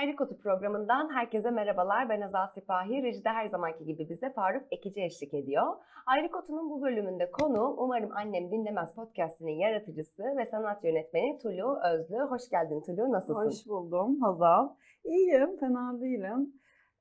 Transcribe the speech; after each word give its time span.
Ayrı 0.00 0.16
Kotu 0.16 0.38
programından 0.38 1.14
herkese 1.14 1.50
merhabalar. 1.50 2.08
Ben 2.08 2.20
Azal 2.20 2.46
Sipahi. 2.46 3.02
Rejide 3.02 3.28
her 3.28 3.46
zamanki 3.46 3.84
gibi 3.84 4.08
bize 4.08 4.32
Faruk 4.32 4.62
Ekici 4.70 5.02
eşlik 5.02 5.34
ediyor. 5.34 5.66
Ayrı 6.06 6.30
Kotu'nun 6.30 6.70
bu 6.70 6.82
bölümünde 6.82 7.30
konu 7.30 7.74
Umarım 7.78 8.10
Annem 8.12 8.50
Dinlemez 8.50 8.94
podcastinin 8.94 9.58
yaratıcısı 9.58 10.22
ve 10.36 10.46
sanat 10.46 10.84
yönetmeni 10.84 11.38
Tulu 11.38 11.78
Özlü. 11.92 12.16
Hoş 12.16 12.48
geldin 12.50 12.80
Tulu, 12.80 13.12
nasılsın? 13.12 13.46
Hoş 13.46 13.66
buldum 13.66 14.20
Hazal. 14.20 14.68
İyiyim, 15.04 15.56
fena 15.56 16.00
değilim. 16.00 16.52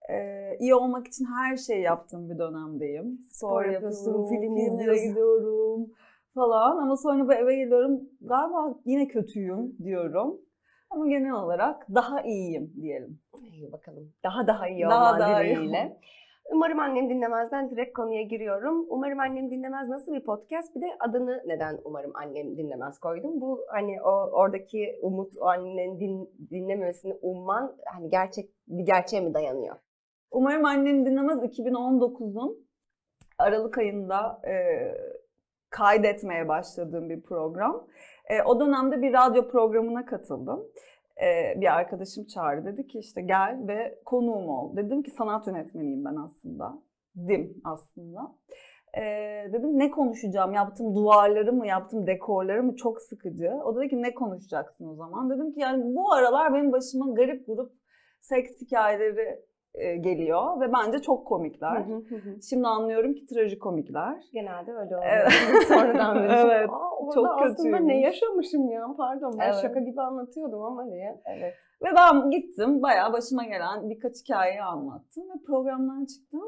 Ee, 0.09 0.58
iyi 0.59 0.75
olmak 0.75 1.08
için 1.08 1.25
her 1.25 1.58
şeyi 1.58 1.81
yaptığım 1.81 2.30
bir 2.30 2.38
dönemdeyim. 2.38 3.20
Spor 3.31 3.66
yapıyorsun, 3.66 4.30
film 4.30 4.55
gidiyorum 4.55 5.88
falan 6.34 6.77
ama 6.77 6.97
sonra 6.97 7.27
bu 7.27 7.34
eve 7.34 7.55
geliyorum 7.55 8.00
galiba 8.22 8.75
yine 8.86 9.08
kötüyüm 9.08 9.77
diyorum. 9.84 10.41
Ama 10.89 11.07
genel 11.07 11.31
olarak 11.31 11.88
daha 11.95 12.21
iyiyim 12.21 12.73
diyelim. 12.81 13.20
İyi 13.52 13.71
bakalım. 13.71 14.14
Daha 14.23 14.47
daha 14.47 14.67
iyi 14.67 14.86
Daha 14.86 15.09
olman 15.09 15.19
daha 15.19 15.44
iyi 15.44 15.55
dileğiyle. 15.55 15.97
Umarım 16.52 16.80
Annem 16.80 17.09
Dinlemez'den 17.09 17.69
direkt 17.69 17.94
konuya 17.94 18.22
giriyorum. 18.22 18.86
Umarım 18.89 19.19
Annem 19.19 19.52
Dinlemez 19.52 19.89
nasıl 19.89 20.14
bir 20.14 20.23
podcast? 20.23 20.75
Bir 20.75 20.81
de 20.81 20.88
adını 20.99 21.44
neden 21.45 21.80
Umarım 21.83 22.11
Annem 22.16 22.58
Dinlemez 22.58 22.99
koydum? 22.99 23.41
Bu 23.41 23.66
hani 23.67 24.02
o 24.02 24.11
oradaki 24.11 24.99
umut, 25.02 25.38
o 25.38 25.45
annenin 25.45 25.99
din, 25.99 26.30
dinlememesini 26.52 27.14
umman 27.21 27.75
hani 27.86 28.09
gerçek 28.09 28.49
bir 28.67 28.86
gerçeğe 28.86 29.21
mi 29.21 29.33
dayanıyor? 29.33 29.75
Umarım 30.31 30.66
annem 30.66 31.05
dinlemez 31.05 31.39
2019'un 31.39 32.69
Aralık 33.38 33.77
ayında 33.77 34.42
e, 34.47 34.53
kaydetmeye 35.69 36.47
başladığım 36.47 37.09
bir 37.09 37.21
program. 37.21 37.88
E, 38.30 38.44
o 38.44 38.59
dönemde 38.59 39.02
bir 39.02 39.13
radyo 39.13 39.47
programına 39.47 40.05
katıldım. 40.05 40.63
E, 41.22 41.61
bir 41.61 41.75
arkadaşım 41.77 42.25
çağırdı 42.25 42.66
dedi 42.66 42.88
ki 42.88 42.99
işte 42.99 43.21
gel 43.21 43.59
ve 43.67 43.99
konuğum 44.05 44.49
ol. 44.49 44.75
Dedim 44.77 45.03
ki 45.03 45.11
sanat 45.11 45.47
yönetmeniyim 45.47 46.05
ben 46.05 46.16
aslında. 46.16 46.80
Dim 47.27 47.61
aslında. 47.63 48.36
E, 48.97 49.02
dedim 49.53 49.80
ne 49.80 49.91
konuşacağım? 49.91 50.53
Yaptığım 50.53 50.95
duvarları 50.95 51.53
mı, 51.53 51.67
yaptığım 51.67 52.08
dekorları 52.08 52.63
mı 52.63 52.75
çok 52.75 53.02
sıkıcı. 53.02 53.52
O 53.66 53.75
da 53.75 53.80
dedi 53.80 53.89
ki 53.89 54.02
ne 54.02 54.13
konuşacaksın 54.13 54.88
o 54.88 54.95
zaman? 54.95 55.30
Dedim 55.30 55.52
ki 55.53 55.59
yani 55.59 55.95
bu 55.95 56.14
aralar 56.14 56.53
benim 56.53 56.71
başıma 56.71 57.14
garip 57.14 57.47
grup 57.47 57.71
seks 58.21 58.61
hikayeleri 58.61 59.39
geliyor 59.78 60.62
ve 60.62 60.72
bence 60.73 61.00
çok 61.02 61.28
komikler. 61.28 61.86
Şimdi 62.50 62.67
anlıyorum 62.67 63.14
ki 63.14 63.25
trajikomikler. 63.25 64.23
Genelde 64.34 64.72
öyle 64.72 64.98
oluyor. 64.98 65.03
Evet. 65.14 65.31
Sonradan 65.67 66.16
böyle. 66.20 66.34
Evet, 66.34 66.70
Aa, 66.70 66.89
orada 67.00 67.14
çok 67.16 67.28
aslında 67.28 67.56
kötüymüş. 67.56 67.81
ne 67.81 68.00
yaşamışım 68.02 68.70
ya 68.70 68.88
pardon 68.98 69.34
ben 69.39 69.45
Evet. 69.45 69.56
şaka 69.61 69.80
gibi 69.80 70.02
anlatıyordum 70.02 70.61
ama 70.61 70.92
diye. 70.92 71.22
Evet. 71.26 71.53
Ve 71.84 71.88
ben 71.95 72.30
gittim 72.30 72.81
bayağı 72.81 73.14
başıma 73.14 73.44
gelen 73.44 73.89
birkaç 73.89 74.14
hikayeyi 74.23 74.61
anlattım 74.61 75.23
ve 75.23 75.44
programdan 75.48 76.06
çıktım. 76.06 76.42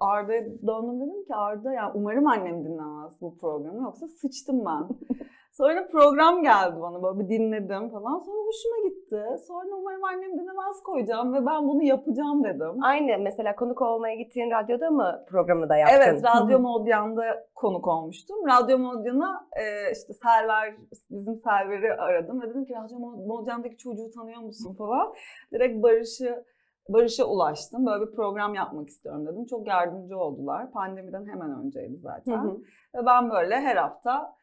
Arda'ya 0.00 0.44
döndüm 0.44 1.00
dedim 1.00 1.24
ki 1.24 1.34
Arda 1.34 1.72
ya 1.72 1.92
umarım 1.94 2.26
annem 2.26 2.64
dinlemez 2.64 3.20
bu 3.20 3.38
programı 3.38 3.82
yoksa 3.82 4.08
sıçtım 4.08 4.64
ben. 4.66 4.88
Sonra 5.58 5.86
program 5.86 6.42
geldi 6.42 6.80
bana 6.80 7.02
böyle 7.02 7.18
bir 7.18 7.28
dinledim 7.28 7.90
falan. 7.90 8.18
Sonra 8.18 8.38
hoşuma 8.46 8.88
gitti. 8.88 9.22
Sonra 9.48 9.74
umarım 9.80 10.04
annem 10.04 10.32
dinlemez 10.38 10.82
koyacağım 10.84 11.34
ve 11.34 11.46
ben 11.46 11.68
bunu 11.68 11.82
yapacağım 11.82 12.44
dedim. 12.44 12.82
Aynı 12.82 13.18
mesela 13.18 13.56
konuk 13.56 13.82
olmaya 13.82 14.14
gittiğin 14.14 14.50
radyoda 14.50 14.90
mı 14.90 15.24
programı 15.28 15.68
da 15.68 15.76
yaptın? 15.76 15.96
Evet, 15.96 16.24
Radyo 16.24 16.58
Modyan'da 16.58 17.46
konuk 17.54 17.88
olmuştum. 17.88 18.36
Radyo 18.46 18.78
Modyan'a 18.78 19.48
e, 19.56 19.92
işte 19.92 20.12
Selver, 20.14 20.74
bizim 21.10 21.36
Selver'i 21.36 21.92
aradım 21.92 22.42
ve 22.42 22.50
dedim 22.50 22.64
ki 22.64 22.74
Radyo 22.74 22.98
Mod- 22.98 23.26
Modyan'daki 23.26 23.76
çocuğu 23.76 24.10
tanıyor 24.10 24.40
musun 24.40 24.74
falan. 24.74 25.14
Direkt 25.52 25.82
Barış'ı 25.82 26.44
Barış'a 26.88 27.24
ulaştım. 27.24 27.86
Böyle 27.86 28.06
bir 28.06 28.16
program 28.16 28.54
yapmak 28.54 28.88
istiyorum 28.88 29.26
dedim. 29.26 29.46
Çok 29.46 29.66
yardımcı 29.66 30.18
oldular. 30.18 30.70
Pandemiden 30.72 31.26
hemen 31.26 31.64
önceydi 31.64 31.94
Hı 31.94 32.00
zaten. 32.00 32.36
hı. 32.36 32.56
Ve 32.94 33.06
ben 33.06 33.30
böyle 33.30 33.56
her 33.56 33.76
hafta 33.76 34.37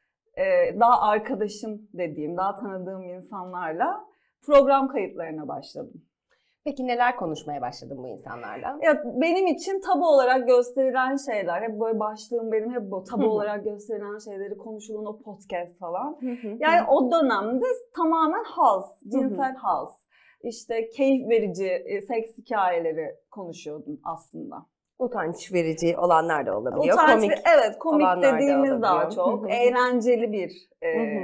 daha 0.80 1.02
arkadaşım 1.02 1.82
dediğim, 1.94 2.38
daha 2.38 2.56
tanıdığım 2.56 3.04
insanlarla 3.04 4.06
program 4.46 4.88
kayıtlarına 4.88 5.48
başladım. 5.48 6.02
Peki 6.66 6.88
neler 6.88 7.16
konuşmaya 7.16 7.62
başladın 7.62 7.98
bu 7.98 8.08
insanlarla? 8.08 8.80
Ya 8.82 9.04
benim 9.06 9.48
için 9.48 9.82
tabu 9.82 10.08
olarak 10.08 10.48
gösterilen 10.48 11.16
şeyler, 11.16 11.62
hep 11.62 11.80
böyle 11.80 12.00
başlığım 12.00 12.52
benim 12.52 12.72
hep 12.72 12.92
bu 12.92 13.04
tabu 13.04 13.26
olarak 13.26 13.64
gösterilen 13.64 14.18
şeyleri 14.18 14.58
konuşulan 14.58 15.06
o 15.06 15.20
podcast 15.20 15.80
falan. 15.80 16.18
Yani 16.22 16.58
Yani 16.60 16.88
o 16.90 17.12
dönemde 17.12 17.66
tamamen 17.96 18.44
haz, 18.44 19.00
cinsel 19.12 19.56
haz. 19.56 20.06
İşte 20.44 20.90
keyif 20.90 21.30
verici 21.30 21.68
e, 21.68 22.02
seks 22.02 22.38
hikayeleri 22.38 23.16
konuşuyordum 23.32 24.00
aslında. 24.04 24.66
Utanç 25.00 25.54
verici 25.54 25.98
olanlar 25.98 26.46
da 26.46 26.58
olabiliyor. 26.58 26.94
Utanç 26.98 27.22
Komik. 27.22 27.32
ve- 27.32 27.42
evet 27.56 27.80
komik 27.80 28.02
olanlar 28.02 28.34
da 28.34 28.40
dediğimiz 28.40 28.82
daha 28.82 29.10
çok. 29.10 29.42
Hı 29.42 29.46
hı. 29.46 29.50
Eğlenceli 29.50 30.32
bir 30.32 30.70
e, 30.84 31.16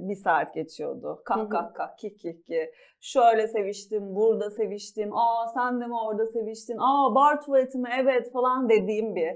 bir 0.00 0.14
saat 0.16 0.54
geçiyordu. 0.54 1.22
Kah 1.24 1.50
kah 1.50 1.74
kah 1.74 1.96
kik 1.96 2.18
kik 2.18 2.46
kik. 2.46 2.56
Şöyle 3.00 3.48
seviştim, 3.48 4.14
burada 4.14 4.50
seviştim. 4.50 5.16
Aa 5.16 5.48
sen 5.54 5.80
de 5.80 5.86
mi 5.86 6.00
orada 6.00 6.26
seviştin? 6.26 6.76
Aa 6.78 7.14
bar 7.14 7.40
tuvaleti 7.40 7.78
mi? 7.78 7.88
Evet 8.00 8.32
falan 8.32 8.68
dediğim 8.68 9.16
bir 9.16 9.28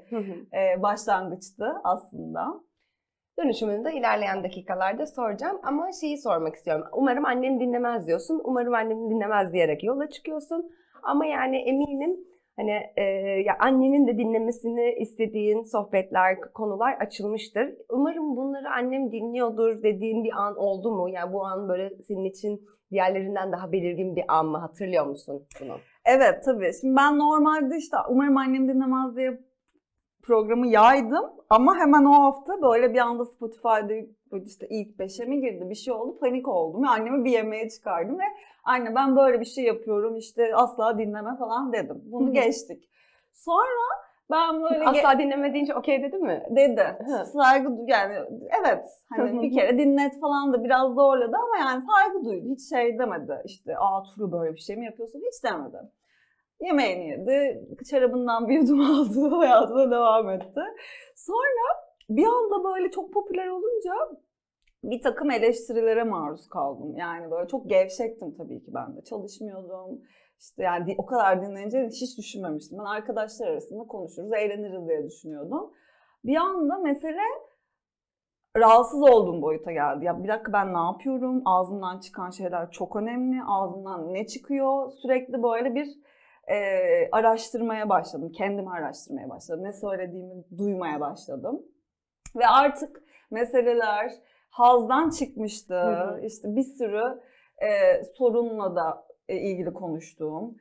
e, 0.52 0.82
başlangıçtı 0.82 1.74
aslında. 1.84 2.60
Dönüşümünü 3.38 3.84
de 3.84 3.92
ilerleyen 3.92 4.44
dakikalarda 4.44 5.06
soracağım 5.06 5.60
ama 5.62 5.92
şeyi 6.00 6.18
sormak 6.18 6.54
istiyorum. 6.54 6.86
Umarım 6.92 7.24
annem 7.24 7.60
dinlemez 7.60 8.06
diyorsun. 8.06 8.40
Umarım 8.44 8.74
annem 8.74 9.10
dinlemez 9.10 9.52
diyerek 9.52 9.84
yola 9.84 10.08
çıkıyorsun. 10.08 10.70
Ama 11.02 11.26
yani 11.26 11.56
eminim 11.56 12.16
hani 12.56 12.80
e, 12.96 13.02
ya 13.46 13.56
annenin 13.60 14.06
de 14.06 14.18
dinlemesini 14.18 14.94
istediğin 15.00 15.62
sohbetler, 15.62 16.40
konular 16.40 16.92
açılmıştır. 16.92 17.74
Umarım 17.90 18.36
bunları 18.36 18.70
annem 18.70 19.12
dinliyordur 19.12 19.82
dediğin 19.82 20.24
bir 20.24 20.32
an 20.32 20.56
oldu 20.56 20.90
mu? 20.90 21.08
Yani 21.08 21.32
bu 21.32 21.44
an 21.44 21.68
böyle 21.68 21.90
senin 22.02 22.24
için 22.24 22.60
diğerlerinden 22.90 23.52
daha 23.52 23.72
belirgin 23.72 24.16
bir 24.16 24.24
an 24.28 24.46
mı? 24.46 24.58
Hatırlıyor 24.58 25.06
musun 25.06 25.46
bunu? 25.60 25.76
Evet 26.04 26.44
tabii. 26.44 26.70
Şimdi 26.80 26.96
ben 26.96 27.18
normalde 27.18 27.76
işte 27.76 27.96
umarım 28.10 28.36
annem 28.36 28.68
dinlemez 28.68 29.16
diye 29.16 29.40
programı 30.22 30.66
yaydım 30.66 31.24
ama 31.50 31.78
hemen 31.78 32.04
o 32.04 32.12
hafta 32.12 32.62
böyle 32.62 32.94
bir 32.94 32.98
anda 32.98 33.24
Spotify'da 33.24 33.94
işte 34.44 34.66
ilk 34.70 34.98
beşe 34.98 35.24
mi 35.24 35.40
girdi 35.40 35.70
bir 35.70 35.74
şey 35.74 35.94
oldu 35.94 36.18
panik 36.18 36.48
oldum 36.48 36.84
annemi 36.84 37.24
bir 37.24 37.30
yemeğe 37.30 37.68
çıkardım 37.68 38.18
ve 38.18 38.24
anne 38.66 38.94
ben 38.94 39.16
böyle 39.16 39.40
bir 39.40 39.44
şey 39.44 39.64
yapıyorum 39.64 40.16
işte 40.16 40.56
asla 40.56 40.98
dinleme 40.98 41.36
falan 41.38 41.72
dedim. 41.72 42.02
Bunu 42.04 42.32
geçtik. 42.32 42.90
Sonra 43.32 43.86
ben 44.30 44.62
böyle 44.62 44.84
Asla 44.84 45.18
dinleme 45.18 45.54
deyince 45.54 45.74
okey 45.74 46.02
dedi 46.02 46.18
mi? 46.18 46.42
dedi. 46.50 46.98
Saygı 47.32 47.68
yani 47.86 48.14
evet 48.60 48.86
hani 49.16 49.42
bir 49.42 49.52
kere 49.52 49.78
dinlet 49.78 50.20
falan 50.20 50.52
da 50.52 50.64
biraz 50.64 50.94
zorladı 50.94 51.36
ama 51.36 51.56
yani 51.70 51.82
saygı 51.82 52.24
duydu. 52.24 52.48
Hiç 52.48 52.68
şey 52.68 52.98
demedi 52.98 53.42
işte 53.44 53.78
aa 53.78 54.02
Turu 54.02 54.32
böyle 54.32 54.54
bir 54.54 54.60
şey 54.60 54.76
mi 54.76 54.84
yapıyorsun 54.84 55.20
hiç 55.26 55.44
demedi. 55.44 55.76
Yemeğini 56.60 57.08
yedi, 57.08 57.66
şarabından 57.90 58.48
bir 58.48 58.54
yudum 58.54 58.80
aldı, 59.00 59.34
hayatına 59.34 59.90
devam 59.90 60.30
etti. 60.30 60.60
Sonra 61.16 61.66
bir 62.10 62.26
anda 62.26 62.64
böyle 62.64 62.90
çok 62.90 63.12
popüler 63.12 63.46
olunca 63.46 63.92
bir 64.90 65.02
takım 65.02 65.30
eleştirilere 65.30 66.04
maruz 66.04 66.48
kaldım. 66.48 66.96
Yani 66.96 67.30
böyle 67.30 67.48
çok 67.48 67.68
gevşektim 67.68 68.34
tabii 68.36 68.64
ki 68.64 68.74
ben 68.74 68.96
de. 68.96 69.04
Çalışmıyordum. 69.04 70.00
İşte 70.40 70.62
yani 70.62 70.94
o 70.98 71.06
kadar 71.06 71.42
dinleyince 71.42 71.88
hiç 71.90 72.18
düşünmemiştim. 72.18 72.78
Ben 72.78 72.84
arkadaşlar 72.84 73.46
arasında 73.48 73.84
konuşuruz, 73.84 74.32
eğleniriz 74.32 74.88
diye 74.88 75.04
düşünüyordum. 75.04 75.72
Bir 76.24 76.36
anda 76.36 76.78
mesele 76.78 77.22
rahatsız 78.56 79.02
olduğum 79.02 79.42
boyuta 79.42 79.72
geldi. 79.72 80.04
Ya 80.04 80.22
bir 80.22 80.28
dakika 80.28 80.52
ben 80.52 80.74
ne 80.74 80.78
yapıyorum? 80.78 81.42
Ağzımdan 81.44 82.00
çıkan 82.00 82.30
şeyler 82.30 82.70
çok 82.70 82.96
önemli. 82.96 83.36
Ağzımdan 83.48 84.14
ne 84.14 84.26
çıkıyor? 84.26 84.90
Sürekli 84.90 85.42
böyle 85.42 85.74
bir 85.74 85.88
e, 86.46 86.56
araştırmaya 87.12 87.88
başladım. 87.88 88.32
Kendimi 88.32 88.70
araştırmaya 88.70 89.28
başladım. 89.28 89.64
Ne 89.64 89.72
söylediğimi 89.72 90.44
duymaya 90.58 91.00
başladım. 91.00 91.62
Ve 92.36 92.46
artık 92.46 93.02
meseleler 93.30 94.12
hazdan 94.58 95.10
çıkmıştı. 95.10 95.74
Hı 95.74 96.14
hı. 96.16 96.20
İşte 96.26 96.56
bir 96.56 96.62
sürü 96.62 97.20
e, 97.58 98.04
sorunla 98.04 98.76
da 98.76 99.06
e, 99.28 99.36
ilgili 99.36 99.72
konuştuğum, 99.72 100.56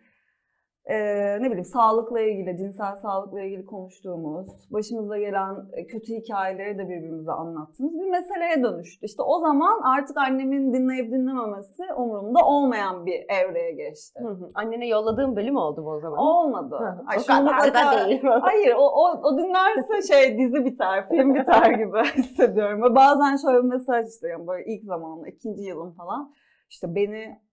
e, 0.85 0.97
ne 1.41 1.45
bileyim 1.45 1.65
sağlıkla 1.65 2.21
ilgili, 2.21 2.57
cinsel 2.57 2.95
sağlıkla 2.95 3.41
ilgili 3.41 3.65
konuştuğumuz, 3.65 4.47
başımıza 4.71 5.17
gelen 5.17 5.55
e, 5.73 5.87
kötü 5.87 6.13
hikayeleri 6.13 6.77
de 6.77 6.89
birbirimize 6.89 7.31
anlattığımız 7.31 7.99
bir 7.99 8.09
meseleye 8.09 8.63
dönüştü. 8.63 9.05
İşte 9.05 9.23
o 9.23 9.39
zaman 9.39 9.81
artık 9.81 10.17
annemin 10.17 10.73
dinleyip 10.73 11.11
dinlememesi 11.11 11.83
umurumda 11.97 12.45
olmayan 12.45 13.05
bir 13.05 13.25
evreye 13.29 13.71
geçti. 13.71 14.19
Hı 14.23 14.27
hı. 14.27 14.49
Annene 14.55 14.87
yolladığın 14.87 15.35
bölüm 15.35 15.57
oldu 15.57 15.81
mu 15.81 15.91
o 15.91 15.99
zaman? 15.99 16.19
Olmadı. 16.19 16.75
Hı 16.79 16.85
hı. 16.85 17.03
Ay, 17.07 17.17
o 17.17 17.27
kadar 17.27 17.73
da 17.73 18.07
değil. 18.07 18.23
Hayır 18.41 18.73
o, 18.77 18.85
o, 18.85 19.21
o 19.23 19.37
dinlerse 19.37 20.13
şey 20.13 20.37
dizi 20.37 20.65
biter, 20.65 21.09
film 21.09 21.35
biter 21.35 21.71
gibi 21.71 22.03
hissediyorum. 22.17 22.83
Ve 22.83 22.95
bazen 22.95 23.35
şöyle 23.35 23.57
bir 23.57 23.69
mesaj 23.69 24.05
işte 24.07 24.27
yani 24.27 24.47
böyle 24.47 24.65
ilk 24.65 24.83
zamanla 24.83 25.27
ikinci 25.27 25.63
yılım 25.63 25.91
falan 25.93 26.33
işte 26.69 26.95
beni 26.95 27.45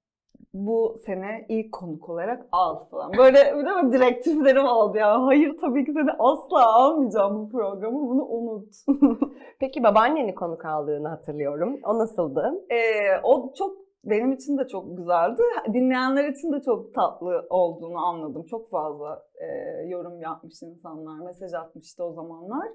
bu 0.54 0.96
sene 1.06 1.46
ilk 1.49 1.72
konuk 1.72 2.08
olarak 2.08 2.46
al 2.52 2.84
falan. 2.90 3.12
Böyle 3.19 3.38
değil 3.38 3.84
mi 3.84 3.93
direktiflerim 3.93 4.64
oldu 4.64 4.99
ya. 4.99 5.26
Hayır 5.26 5.58
tabii 5.60 5.84
ki 5.84 5.93
seni 5.93 6.10
asla 6.19 6.72
almayacağım 6.75 7.38
bu 7.38 7.50
programı. 7.50 8.08
Bunu 8.08 8.25
unut. 8.25 8.75
Peki 9.60 9.82
babaanneni 9.82 10.34
konuk 10.34 10.64
aldığını 10.64 11.08
hatırlıyorum. 11.08 11.81
O 11.84 11.99
nasıldı? 11.99 12.64
Ee, 12.70 13.20
o 13.22 13.52
çok 13.58 13.82
benim 14.04 14.32
için 14.32 14.58
de 14.58 14.69
çok 14.69 14.96
güzeldi. 14.96 15.43
Dinleyenler 15.72 16.28
için 16.28 16.52
de 16.52 16.60
çok 16.60 16.94
tatlı 16.94 17.46
olduğunu 17.50 17.98
anladım. 17.98 18.46
Çok 18.50 18.70
fazla 18.70 19.22
e, 19.34 19.46
yorum 19.88 20.20
yapmış 20.20 20.62
insanlar, 20.62 21.26
mesaj 21.26 21.55
atmıştı 21.55 22.05
o 22.05 22.12
zamanlar. 22.12 22.69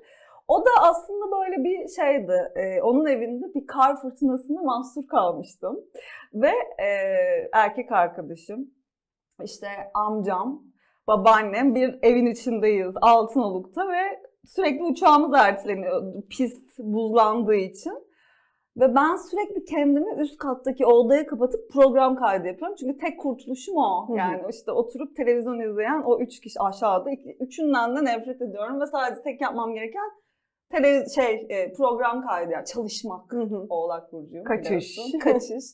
Aslında 0.82 1.26
böyle 1.32 1.64
bir 1.64 1.88
şeydi. 1.88 2.52
e, 2.56 2.82
onun 2.82 3.06
evinde 3.06 3.46
bir 3.56 3.68
kar 3.68 4.02
fırtınasına 4.02 4.62
mahsur 4.62 5.08
kalmıştım. 5.08 5.80
Ve 6.34 6.52
e, 6.80 6.88
erkek 7.54 7.92
arkadaşım, 7.92 8.70
işte 9.44 9.68
amcam, 9.94 10.64
babaannem 11.08 11.76
bir 11.76 12.00
evin 12.02 12.26
içindeyiz 12.26 12.94
Altınoluk'ta 13.02 13.88
ve 13.90 14.02
sürekli 14.46 14.84
uçağımız 14.84 15.34
erteleniyor 15.34 16.24
pist 16.30 16.80
buzlandığı 16.80 17.56
için. 17.56 18.08
Ve 18.78 18.96
ben 18.96 19.16
sürekli 19.16 19.66
kendimi 19.66 20.22
üst 20.22 20.38
kattaki 20.38 20.86
odaya 20.86 21.28
kapatıp 21.28 21.72
program 21.74 22.16
kaydı 22.16 22.48
yapıyorum. 22.48 22.76
Çünkü 22.80 22.98
tek 22.98 23.20
kurtuluşum 23.20 23.76
o. 23.78 24.08
Yani 24.18 24.42
işte 24.50 24.72
oturup 24.72 25.16
televizyon 25.16 25.60
izleyen 25.72 26.02
o 26.06 26.20
üç 26.20 26.40
kişi 26.40 26.60
aşağıda. 26.62 27.12
iki- 27.12 27.38
Üçünden 27.40 27.96
de 27.96 28.06
nefret 28.06 28.42
ediyorum. 28.42 28.82
Ve 28.82 28.86
sadece 28.86 29.22
tek 29.22 29.42
yapmam 29.42 29.74
gereken 29.74 30.10
televiz 30.72 31.16
şey 31.16 31.46
e, 31.50 31.74
program 31.74 32.28
kaydı 32.28 32.52
yani 32.52 32.66
çalışmak. 32.66 33.34
Oğlak 33.70 34.14
Burcu'yum. 34.14 34.44
Kaçış. 34.44 34.68
biliyorsun. 34.98 35.20
Kaçış. 35.24 35.66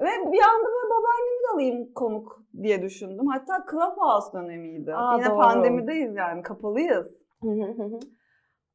Ve 0.00 0.32
bir 0.32 0.40
anda 0.42 0.66
böyle 0.66 0.90
babaannemi 0.90 1.42
de 1.48 1.52
alayım 1.54 1.92
konuk 1.94 2.42
diye 2.62 2.82
düşündüm. 2.82 3.26
Hatta 3.26 3.64
Clubhouse 3.70 4.32
dönemiydi. 4.32 4.94
Aa, 4.94 5.16
Yine 5.16 5.30
doğru. 5.30 5.36
pandemideyiz 5.36 6.16
yani 6.16 6.42
kapalıyız. 6.42 7.06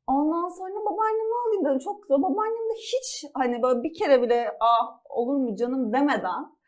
Ondan 0.08 0.50
sonra 0.50 0.76
babaannemi 0.86 1.34
alayım 1.48 1.66
dedim. 1.66 1.80
Çok 1.80 2.02
güzel. 2.04 2.18
Babaannem 2.18 2.70
de 2.70 2.74
hiç 2.76 3.26
hani 3.34 3.62
böyle 3.62 3.84
bir 3.84 3.94
kere 3.94 4.22
bile 4.22 4.52
ah 4.60 5.00
olur 5.10 5.36
mu 5.38 5.56
canım 5.56 5.94
demeden 5.94 6.59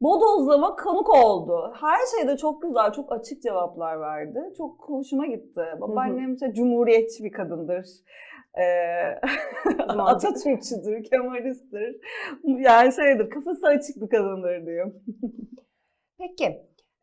bodozlama 0.00 0.76
konuk 0.76 1.08
oldu. 1.08 1.72
Her 1.80 1.98
şeyde 2.16 2.36
çok 2.36 2.62
güzel, 2.62 2.92
çok 2.92 3.12
açık 3.12 3.42
cevaplar 3.42 4.00
verdi. 4.00 4.40
Çok 4.56 4.88
hoşuma 4.88 5.26
gitti. 5.26 5.62
Babaannem 5.80 6.34
işte 6.34 6.52
cumhuriyetçi 6.54 7.24
bir 7.24 7.32
kadındır. 7.32 7.86
Ee, 8.58 9.20
Atatürkçüdür, 9.88 11.04
Kemalisttir. 11.04 12.00
Yani 12.44 12.92
şeydir, 12.92 13.30
kafası 13.30 13.66
açık 13.66 14.02
bir 14.02 14.08
kadındır 14.08 14.66
diyeyim. 14.66 14.94
Peki. 16.18 16.44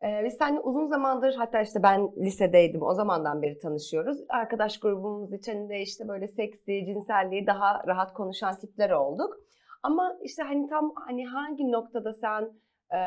e, 0.04 0.24
biz 0.24 0.34
seninle 0.34 0.60
uzun 0.60 0.86
zamandır 0.86 1.34
hatta 1.34 1.60
işte 1.60 1.82
ben 1.82 2.10
lisedeydim 2.16 2.82
o 2.82 2.94
zamandan 2.94 3.42
beri 3.42 3.58
tanışıyoruz. 3.58 4.18
Arkadaş 4.28 4.80
grubumuz 4.80 5.32
içinde 5.32 5.80
işte 5.80 6.08
böyle 6.08 6.28
seksi, 6.28 6.84
cinselliği 6.86 7.46
daha 7.46 7.82
rahat 7.86 8.12
konuşan 8.12 8.56
tipler 8.56 8.90
olduk. 8.90 9.36
Ama 9.82 10.16
işte 10.22 10.42
hani 10.42 10.68
tam 10.68 10.92
hani 11.06 11.26
hangi 11.26 11.72
noktada 11.72 12.12
sen 12.12 12.52
e, 12.92 13.00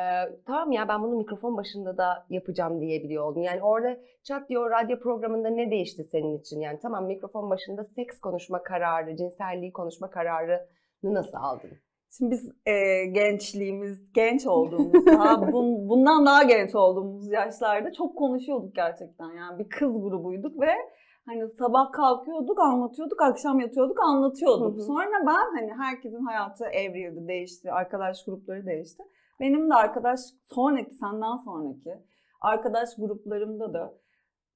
tamam 0.45 0.71
ya 0.71 0.87
ben 0.87 1.03
bunu 1.03 1.15
mikrofon 1.15 1.57
başında 1.57 1.97
da 1.97 2.25
yapacağım 2.29 2.81
diyebiliyor 2.81 3.23
oldun. 3.25 3.41
Yani 3.41 3.63
orada 3.63 3.97
çat 4.23 4.49
diyor 4.49 4.71
radyo 4.71 4.99
programında 4.99 5.49
ne 5.49 5.71
değişti 5.71 6.03
senin 6.03 6.37
için? 6.37 6.59
Yani 6.59 6.79
tamam 6.81 7.05
mikrofon 7.05 7.49
başında 7.49 7.83
seks 7.83 8.19
konuşma 8.19 8.63
kararı, 8.63 9.15
cinselliği 9.15 9.73
konuşma 9.73 10.09
kararını 10.09 10.59
nasıl 11.03 11.37
aldın? 11.37 11.71
Şimdi 12.17 12.31
biz 12.31 12.51
e, 12.65 13.05
gençliğimiz, 13.05 14.13
genç 14.13 14.47
olduğumuz, 14.47 15.05
daha 15.05 15.33
bun- 15.33 15.89
bundan 15.89 16.25
daha 16.25 16.43
genç 16.43 16.75
olduğumuz 16.75 17.31
yaşlarda 17.31 17.93
çok 17.93 18.17
konuşuyorduk 18.17 18.75
gerçekten. 18.75 19.31
Yani 19.31 19.59
bir 19.59 19.69
kız 19.69 20.01
grubuyduk 20.01 20.61
ve 20.61 20.71
hani 21.25 21.49
sabah 21.49 21.91
kalkıyorduk, 21.91 22.59
anlatıyorduk, 22.59 23.21
akşam 23.21 23.59
yatıyorduk, 23.59 23.99
anlatıyorduk. 23.99 24.73
Hı 24.77 24.81
hı. 24.81 24.85
Sonra 24.85 25.25
ben 25.27 25.59
hani 25.59 25.73
herkesin 25.73 26.25
hayatı 26.25 26.65
evrildi, 26.65 27.27
değişti, 27.27 27.71
arkadaş 27.71 28.25
grupları 28.25 28.65
değişti. 28.65 29.03
Benim 29.39 29.69
de 29.69 29.73
arkadaş 29.73 30.19
sonraki, 30.43 30.93
senden 30.93 31.37
sonraki 31.37 32.03
arkadaş 32.41 32.89
gruplarımda 32.97 33.73
da 33.73 33.93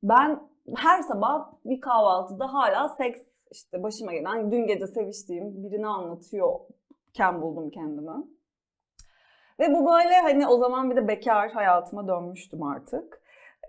ben 0.03 0.39
her 0.75 1.01
sabah 1.01 1.51
bir 1.65 1.81
kahvaltıda 1.81 2.53
hala 2.53 2.89
seks 2.89 3.21
işte 3.51 3.83
başıma 3.83 4.13
gelen 4.13 4.51
dün 4.51 4.67
gece 4.67 4.87
seviştiğim 4.87 5.63
birini 5.63 5.87
anlatıyorken 5.87 7.41
buldum 7.41 7.69
kendimi. 7.69 8.25
Ve 9.59 9.73
bu 9.73 9.85
böyle 9.85 10.15
hani 10.21 10.47
o 10.47 10.57
zaman 10.57 10.91
bir 10.91 10.95
de 10.95 11.07
bekar 11.07 11.51
hayatıma 11.51 12.07
dönmüştüm 12.07 12.63
artık. 12.63 13.18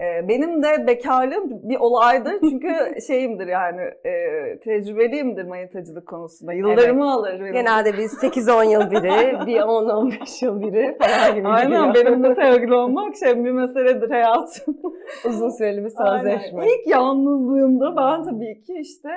Benim 0.00 0.62
de 0.62 0.86
bekarlığım 0.86 1.68
bir 1.68 1.76
olaydır 1.80 2.40
çünkü 2.50 3.00
şeyimdir 3.06 3.46
yani 3.46 3.80
e, 4.04 4.12
tecrübeliyimdir 4.60 5.44
manitacılık 5.44 6.08
konusunda. 6.08 6.52
Yıllarımı 6.52 7.12
alır 7.12 7.40
benim. 7.40 7.52
Genelde 7.52 7.92
biz 7.98 8.12
8-10 8.22 8.72
yıl 8.72 8.90
biri, 8.90 9.46
bir 9.46 9.60
10-15 9.60 10.44
yıl 10.44 10.60
biri 10.60 10.96
falan 10.98 11.34
gibi 11.34 11.48
Aynen 11.48 11.88
gidiyor. 11.92 12.06
benimle 12.06 12.34
sevgili 12.34 12.74
olmak 12.74 13.16
şey 13.16 13.44
bir 13.44 13.50
meseledir 13.50 14.10
hayatım. 14.10 14.76
Uzun 15.28 15.48
süreli 15.48 15.84
bir 15.84 15.90
sözleşme. 15.90 16.66
İlk 16.66 16.86
yalnızlığımda 16.86 17.96
ben 17.96 18.22
tabii 18.22 18.62
ki 18.62 18.74
işte 18.80 19.08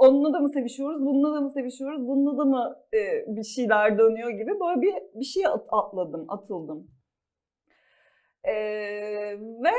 onunla 0.00 0.32
da 0.32 0.40
mı 0.40 0.48
sevişiyoruz, 0.48 1.00
bununla 1.06 1.36
da 1.36 1.40
mı 1.40 1.50
sevişiyoruz, 1.50 2.08
bununla 2.08 2.38
da 2.38 2.44
mı 2.44 2.76
e, 2.94 3.24
bir 3.36 3.44
şeyler 3.44 3.98
dönüyor 3.98 4.30
gibi 4.30 4.50
böyle 4.60 4.82
bir 4.82 4.94
bir 5.14 5.24
şey 5.24 5.46
at- 5.46 5.68
atladım, 5.72 6.24
atıldım. 6.28 6.86
Ee, 8.44 8.52
ve 9.38 9.70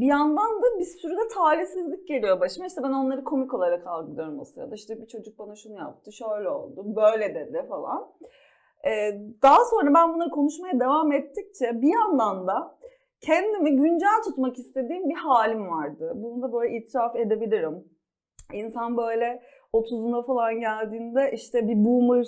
bir 0.00 0.06
yandan 0.06 0.62
da 0.62 0.78
bir 0.78 0.84
sürü 0.84 1.12
de 1.12 1.28
talihsizlik 1.34 2.08
geliyor 2.08 2.40
başıma. 2.40 2.66
İşte 2.66 2.82
ben 2.82 2.92
onları 2.92 3.24
komik 3.24 3.54
olarak 3.54 3.86
algılıyorum 3.86 4.40
o 4.40 4.44
sırada. 4.44 4.74
İşte 4.74 5.00
bir 5.00 5.06
çocuk 5.06 5.38
bana 5.38 5.54
şunu 5.54 5.78
yaptı, 5.78 6.12
şöyle 6.12 6.48
oldu, 6.48 6.96
böyle 6.96 7.34
dedi 7.34 7.66
falan. 7.68 8.12
Ee, 8.86 9.20
daha 9.42 9.64
sonra 9.64 9.94
ben 9.94 10.14
bunları 10.14 10.30
konuşmaya 10.30 10.80
devam 10.80 11.12
ettikçe 11.12 11.82
bir 11.82 11.92
yandan 11.92 12.46
da 12.46 12.78
kendimi 13.20 13.76
güncel 13.76 14.22
tutmak 14.24 14.58
istediğim 14.58 15.08
bir 15.08 15.14
halim 15.14 15.68
vardı. 15.68 16.12
Bunu 16.14 16.42
da 16.42 16.52
böyle 16.52 16.76
itiraf 16.76 17.16
edebilirim. 17.16 17.84
İnsan 18.52 18.96
böyle 18.96 19.42
30'una 19.74 20.26
falan 20.26 20.60
geldiğinde 20.60 21.30
işte 21.34 21.68
bir 21.68 21.84
boomer 21.84 22.26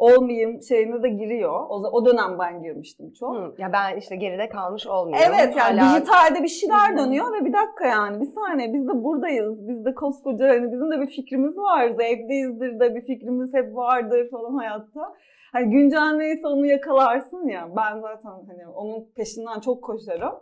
olmayayım 0.00 0.62
şeyine 0.62 1.02
de 1.02 1.08
giriyor. 1.08 1.52
O, 1.52 1.74
o 1.74 2.06
dönem 2.06 2.38
ben 2.38 2.62
girmiştim 2.62 3.12
çok. 3.12 3.36
Hı, 3.36 3.54
ya 3.58 3.72
ben 3.72 3.96
işte 3.96 4.16
geride 4.16 4.48
kalmış 4.48 4.86
olmuyorum. 4.86 5.32
Evet 5.34 5.56
yani 5.56 5.80
Hala- 5.80 5.94
dijitalde 5.96 6.42
bir 6.42 6.48
şeyler 6.48 6.98
dönüyor 6.98 7.32
ve 7.32 7.44
bir 7.44 7.52
dakika 7.52 7.86
yani 7.86 8.20
bir 8.20 8.26
saniye 8.26 8.72
biz 8.74 8.88
de 8.88 9.04
buradayız. 9.04 9.68
Biz 9.68 9.84
de 9.84 9.94
koskoca 9.94 10.48
hani 10.48 10.72
bizim 10.72 10.90
de 10.90 11.00
bir 11.00 11.06
fikrimiz 11.06 11.58
var. 11.58 11.88
Zevkliyizdir 11.88 12.80
de 12.80 12.94
bir 12.94 13.00
fikrimiz 13.00 13.54
hep 13.54 13.76
vardır 13.76 14.30
falan 14.30 14.54
hayatta. 14.54 15.14
Hani 15.52 15.70
güncel 15.70 16.12
neyse 16.16 16.48
onu 16.48 16.66
yakalarsın 16.66 17.48
ya. 17.48 17.68
Ben 17.76 18.00
zaten 18.00 18.30
hani 18.30 18.68
onun 18.74 19.04
peşinden 19.16 19.60
çok 19.60 19.82
koşarım. 19.82 20.32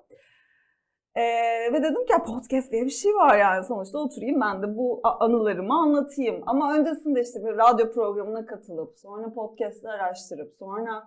Ee, 1.16 1.72
ve 1.72 1.82
dedim 1.82 2.04
ki 2.06 2.12
"Ya 2.12 2.24
podcast 2.24 2.72
diye 2.72 2.84
bir 2.84 2.90
şey 2.90 3.12
var 3.14 3.38
yani 3.38 3.64
sonuçta 3.64 3.98
oturayım 3.98 4.40
ben 4.40 4.62
de 4.62 4.76
bu 4.76 5.00
anılarımı 5.02 5.74
anlatayım. 5.74 6.42
Ama 6.46 6.74
öncesinde 6.78 7.20
işte 7.20 7.44
bir 7.44 7.58
radyo 7.58 7.90
programına 7.92 8.46
katılıp 8.46 8.98
sonra 8.98 9.32
podcast'ı 9.34 9.88
araştırıp 9.90 10.54
sonra 10.54 11.04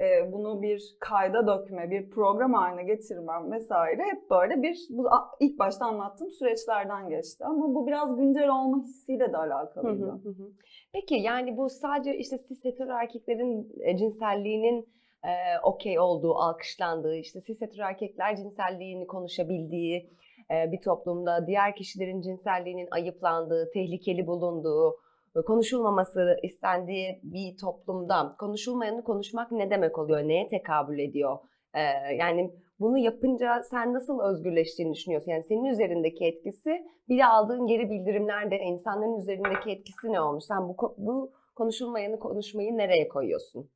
e, 0.00 0.32
bunu 0.32 0.62
bir 0.62 0.96
kayda 1.00 1.46
dökme, 1.46 1.90
bir 1.90 2.10
program 2.10 2.54
haline 2.54 2.84
getirmem 2.84 3.52
vesaire 3.52 4.02
hep 4.02 4.30
böyle 4.30 4.62
bir 4.62 4.78
bu 4.90 5.08
ilk 5.40 5.58
başta 5.58 5.86
anlattığım 5.86 6.30
süreçlerden 6.30 7.08
geçti. 7.08 7.44
Ama 7.44 7.74
bu 7.74 7.86
biraz 7.86 8.16
güncel 8.16 8.48
olma 8.48 8.82
hissiyle 8.82 9.32
de 9.32 9.36
hı, 9.36 9.42
alakalıydı. 9.42 10.06
hı 10.06 10.28
hı. 10.28 10.52
Peki 10.92 11.14
yani 11.14 11.56
bu 11.56 11.68
sadece 11.68 12.16
işte 12.16 12.36
cis 12.48 12.64
erkeklerin 12.88 13.72
e, 13.80 13.96
cinselliğinin 13.96 14.88
e, 15.24 15.58
okey 15.62 15.98
olduğu, 15.98 16.34
alkışlandığı, 16.34 17.16
işte 17.16 17.40
cis 17.40 17.60
hetero 17.60 17.86
erkekler 17.86 18.36
cinselliğini 18.36 19.06
konuşabildiği 19.06 20.10
e, 20.50 20.72
bir 20.72 20.80
toplumda 20.80 21.46
diğer 21.46 21.76
kişilerin 21.76 22.20
cinselliğinin 22.20 22.88
ayıplandığı, 22.90 23.70
tehlikeli 23.70 24.26
bulunduğu, 24.26 24.96
e, 25.36 25.40
konuşulmaması 25.40 26.36
istendiği 26.42 27.20
bir 27.22 27.56
toplumda 27.56 28.36
konuşulmayanı 28.38 29.04
konuşmak 29.04 29.52
ne 29.52 29.70
demek 29.70 29.98
oluyor? 29.98 30.28
Neye 30.28 30.48
tekabül 30.48 30.98
ediyor? 30.98 31.38
Ee, 31.74 32.14
yani 32.14 32.50
bunu 32.80 32.98
yapınca 32.98 33.62
sen 33.62 33.94
nasıl 33.94 34.20
özgürleştiğini 34.20 34.94
düşünüyorsun? 34.94 35.30
Yani 35.30 35.42
senin 35.42 35.64
üzerindeki 35.64 36.24
etkisi 36.24 36.86
bir 37.08 37.18
de 37.18 37.26
aldığın 37.26 37.66
geri 37.66 37.90
bildirimlerde 37.90 38.58
insanların 38.58 39.18
üzerindeki 39.18 39.70
etkisi 39.70 40.12
ne 40.12 40.20
olmuş? 40.20 40.44
Sen 40.44 40.68
bu, 40.68 40.94
bu 40.98 41.32
konuşulmayanı 41.54 42.18
konuşmayı 42.18 42.76
nereye 42.76 43.08
koyuyorsun? 43.08 43.70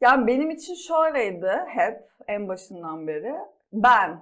Yani 0.00 0.26
benim 0.26 0.50
için 0.50 0.74
şöyleydi 0.74 1.50
hep 1.66 2.08
en 2.28 2.48
başından 2.48 3.06
beri. 3.06 3.34
Ben, 3.72 4.20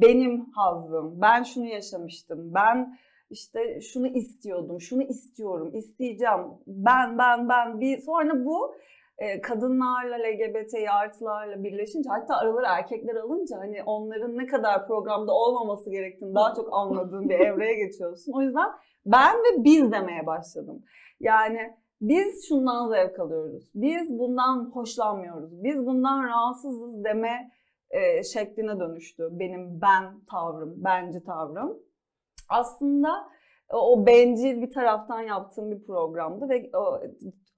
benim 0.00 0.44
hazzım, 0.50 1.20
ben 1.20 1.42
şunu 1.42 1.66
yaşamıştım, 1.66 2.54
ben 2.54 2.98
işte 3.30 3.80
şunu 3.80 4.06
istiyordum, 4.06 4.80
şunu 4.80 5.02
istiyorum, 5.02 5.70
isteyeceğim, 5.74 6.40
ben, 6.66 7.18
ben, 7.18 7.48
ben. 7.48 7.80
Bir, 7.80 7.98
sonra 7.98 8.44
bu 8.44 8.74
e, 9.18 9.40
kadınlarla, 9.40 10.16
LGBT 10.16 10.74
artılarla 10.90 11.64
birleşince 11.64 12.10
hatta 12.10 12.36
araları 12.36 12.66
erkekler 12.68 13.14
alınca 13.14 13.58
hani 13.58 13.82
onların 13.82 14.38
ne 14.38 14.46
kadar 14.46 14.86
programda 14.86 15.32
olmaması 15.32 15.90
gerektiğini 15.90 16.34
daha 16.34 16.54
çok 16.54 16.68
anladığın 16.72 17.28
bir 17.28 17.34
evreye 17.46 17.74
geçiyorsun. 17.74 18.32
O 18.32 18.42
yüzden 18.42 18.70
ben 19.06 19.36
ve 19.36 19.64
biz 19.64 19.92
demeye 19.92 20.26
başladım. 20.26 20.84
Yani 21.20 21.74
biz 22.00 22.48
şundan 22.48 22.88
zevk 22.88 23.18
alıyoruz, 23.20 23.70
biz 23.74 24.18
bundan 24.18 24.70
hoşlanmıyoruz, 24.74 25.64
biz 25.64 25.86
bundan 25.86 26.24
rahatsızız 26.24 27.04
deme 27.04 27.50
e, 27.90 28.22
şekline 28.22 28.80
dönüştü 28.80 29.28
benim 29.30 29.80
ben 29.80 30.20
tavrım, 30.30 30.74
bence 30.76 31.24
tavrım. 31.24 31.78
Aslında 32.50 33.08
o, 33.72 33.92
o 33.92 34.06
bencil 34.06 34.62
bir 34.62 34.70
taraftan 34.70 35.20
yaptığım 35.20 35.70
bir 35.70 35.86
programdı 35.86 36.48
ve 36.48 36.70
o 36.76 37.00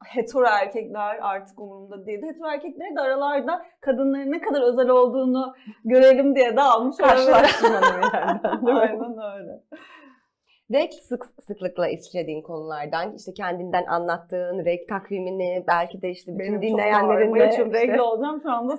hetero 0.05 0.45
erkekler 0.45 1.19
artık 1.23 1.61
umurumda 1.61 2.07
değildi. 2.07 2.26
Hetero 2.26 2.49
erkekleri 2.49 2.97
de 2.97 3.00
aralarda 3.00 3.62
kadınların 3.81 4.33
ne 4.33 4.40
kadar 4.40 4.62
özel 4.62 4.88
olduğunu 4.88 5.55
görelim 5.85 6.37
diye 6.37 6.57
de 6.57 6.62
almış 6.62 6.99
değil 6.99 7.28
mi? 7.28 7.35
Aynen 8.73 9.19
öyle. 9.38 9.62
Reg 10.73 10.92
sık 10.92 11.26
sıklıkla 11.42 11.88
işlediğin 11.88 12.42
konulardan, 12.42 13.14
işte 13.14 13.32
kendinden 13.32 13.85
anlattığın 13.87 14.64
reg 14.64 14.88
takvimini, 14.88 15.64
belki 15.68 16.02
de 16.02 16.11
işte 16.11 16.38
bütün 16.38 16.62
dinleyenlerin 16.62 17.35
de... 17.35 17.50
Çok 17.56 17.66
işte- 17.66 17.80
renkli 17.80 18.02
olacağım 18.02 18.40
şu 18.42 18.50
anda 18.50 18.78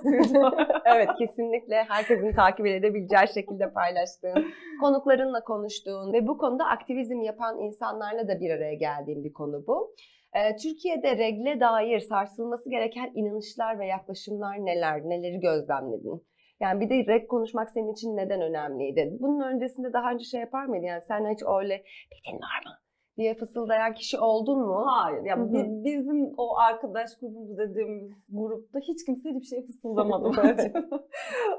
evet 0.84 1.08
kesinlikle 1.18 1.84
herkesin 1.88 2.32
takip 2.32 2.66
edebileceği 2.66 3.28
şekilde 3.34 3.72
paylaştığın, 3.72 4.44
konuklarınla 4.80 5.44
konuştuğun 5.44 6.12
ve 6.12 6.26
bu 6.26 6.38
konuda 6.38 6.64
aktivizm 6.64 7.20
yapan 7.20 7.58
insanlarla 7.58 8.28
da 8.28 8.40
bir 8.40 8.50
araya 8.50 8.74
geldiğin 8.74 9.24
bir 9.24 9.32
konu 9.32 9.66
bu. 9.66 9.94
Ee, 10.34 10.56
Türkiye'de 10.56 11.16
regle 11.18 11.60
dair 11.60 12.00
sarsılması 12.00 12.70
gereken 12.70 13.12
inanışlar 13.14 13.78
ve 13.78 13.86
yaklaşımlar 13.86 14.56
neler, 14.66 15.00
neleri 15.00 15.40
gözlemledin? 15.40 16.27
Yani 16.60 16.80
bir 16.80 16.90
de 16.90 17.12
reg 17.12 17.28
konuşmak 17.28 17.70
senin 17.70 17.92
için 17.92 18.16
neden 18.16 18.40
önemliydi? 18.42 19.16
Bunun 19.20 19.40
öncesinde 19.40 19.92
daha 19.92 20.10
önce 20.12 20.24
şey 20.24 20.40
yapar 20.40 20.64
mıydın? 20.64 20.86
Yani 20.86 21.02
sen 21.02 21.32
hiç 21.32 21.42
öyle 21.58 21.74
bedin 22.12 22.36
var 22.36 22.62
mı? 22.66 22.72
diye 23.18 23.34
fısıldayan 23.34 23.94
kişi 23.94 24.18
oldun 24.18 24.58
mu? 24.58 24.84
Hayır. 24.86 25.22
Ya 25.24 25.36
hı. 25.36 25.52
bi- 25.52 25.84
bizim 25.84 26.34
o 26.36 26.56
arkadaş 26.58 27.10
grubumuz 27.20 27.58
dediğimiz 27.58 28.12
grupta 28.32 28.78
hiç 28.78 29.04
kimse 29.06 29.28
hiçbir 29.30 29.46
şey 29.46 29.66
fısıldamadı 29.66 30.30
bence. 30.38 30.72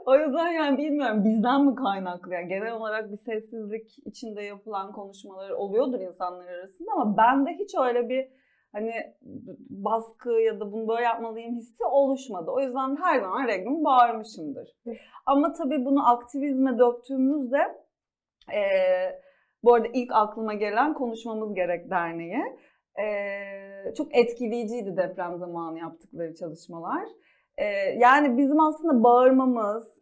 o 0.06 0.16
yüzden 0.16 0.48
yani 0.52 0.78
bilmiyorum 0.78 1.26
bizden 1.26 1.66
mi 1.66 1.76
kaynaklı? 1.76 2.34
Yani 2.34 2.48
genel 2.48 2.74
olarak 2.74 3.12
bir 3.12 3.18
sessizlik 3.18 3.98
içinde 4.06 4.42
yapılan 4.42 4.92
konuşmalar 4.92 5.50
oluyordur 5.50 6.00
insanlar 6.00 6.48
arasında 6.48 6.92
ama 6.92 7.18
bende 7.18 7.50
hiç 7.54 7.76
öyle 7.76 8.10
bir 8.10 8.28
hani 8.72 8.92
baskı 9.70 10.32
ya 10.32 10.60
da 10.60 10.72
bunu 10.72 10.88
böyle 10.88 11.04
yapmalıyım 11.04 11.56
hissi 11.56 11.86
oluşmadı. 11.86 12.52
O 12.52 12.60
yüzden 12.60 12.96
her 12.96 13.20
zaman 13.20 13.48
reglimi 13.48 13.84
bağırmışımdır. 13.84 14.70
Ama 15.26 15.54
tabii 15.54 15.86
bunu 15.86 16.10
aktivizme 16.10 16.80
döktüğümüzde 16.80 17.76
eee 18.52 19.22
bu 19.64 19.74
arada 19.74 19.88
ilk 19.94 20.12
aklıma 20.14 20.54
gelen 20.54 20.94
Konuşmamız 20.94 21.54
Gerek 21.54 21.90
Derneği. 21.90 22.44
Ee, 23.00 23.94
çok 23.98 24.16
etkileyiciydi 24.18 24.98
deprem 24.98 25.38
zamanı 25.38 25.80
yaptıkları 25.80 26.36
çalışmalar. 26.36 27.04
Ee, 27.58 27.66
yani 27.98 28.38
bizim 28.38 28.60
aslında 28.60 29.04
bağırmamız, 29.04 30.00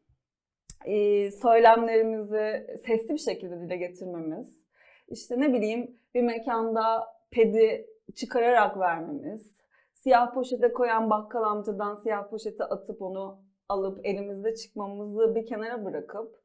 e, 0.85 1.31
söylemlerimizi 1.31 2.67
sesli 2.85 3.13
bir 3.13 3.19
şekilde 3.19 3.59
dile 3.59 3.77
getirmemiz, 3.77 4.65
işte 5.07 5.39
ne 5.39 5.53
bileyim 5.53 5.99
bir 6.13 6.21
mekanda 6.21 7.07
pedi 7.31 7.85
çıkararak 8.15 8.79
vermemiz, 8.79 9.51
siyah 9.93 10.33
poşete 10.33 10.73
koyan 10.73 11.09
bakkal 11.09 11.43
amcadan 11.43 11.95
siyah 11.95 12.29
poşete 12.29 12.63
atıp 12.63 13.01
onu 13.01 13.39
alıp 13.69 14.05
elimizde 14.05 14.55
çıkmamızı 14.55 15.35
bir 15.35 15.45
kenara 15.45 15.85
bırakıp 15.85 16.35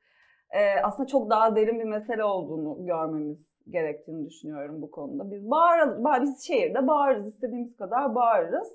e, 0.51 0.81
aslında 0.83 1.07
çok 1.07 1.31
daha 1.31 1.57
derin 1.57 1.81
bir 1.81 1.85
mesele 1.85 2.25
olduğunu 2.25 2.87
görmemiz 2.87 3.53
gerektiğini 3.69 4.27
düşünüyorum 4.27 4.83
bu 4.83 4.91
konuda. 4.91 5.31
Biz 5.31 5.51
bağır, 5.51 6.05
bağır 6.05 6.23
biz 6.23 6.43
şehirde 6.47 6.87
bağırırız, 6.87 7.27
istediğimiz 7.27 7.77
kadar 7.77 8.15
bağırırız. 8.15 8.69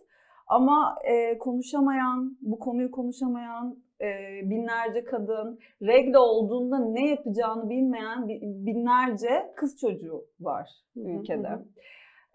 Ama 0.48 0.96
e, 1.03 1.38
konuşamayan, 1.38 2.38
bu 2.41 2.60
konuyu 2.60 2.91
konuşamayan 2.91 3.77
e, 4.01 4.08
binlerce 4.50 5.03
kadın, 5.03 5.60
regle 5.82 6.17
olduğunda 6.17 6.79
ne 6.79 7.10
yapacağını 7.10 7.70
bilmeyen 7.70 8.27
bi- 8.27 8.41
binlerce 8.44 9.53
kız 9.56 9.77
çocuğu 9.79 10.25
var 10.39 10.70
ülkede. 10.96 11.48
hı 11.48 11.53
hı. 11.53 11.65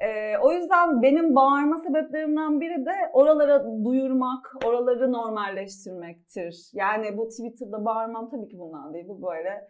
Ee, 0.02 0.38
o 0.38 0.52
yüzden 0.52 1.02
benim 1.02 1.34
bağırma 1.34 1.78
sebeplerimden 1.78 2.60
biri 2.60 2.86
de 2.86 2.92
oralara 3.12 3.64
duyurmak, 3.84 4.52
oraları 4.66 5.12
normalleştirmektir. 5.12 6.70
Yani 6.74 7.16
bu 7.16 7.28
Twitter'da 7.28 7.84
bağırmam 7.84 8.30
tabii 8.30 8.48
ki 8.48 8.58
bundan 8.58 8.94
değil. 8.94 9.08
Bu 9.08 9.22
böyle 9.22 9.68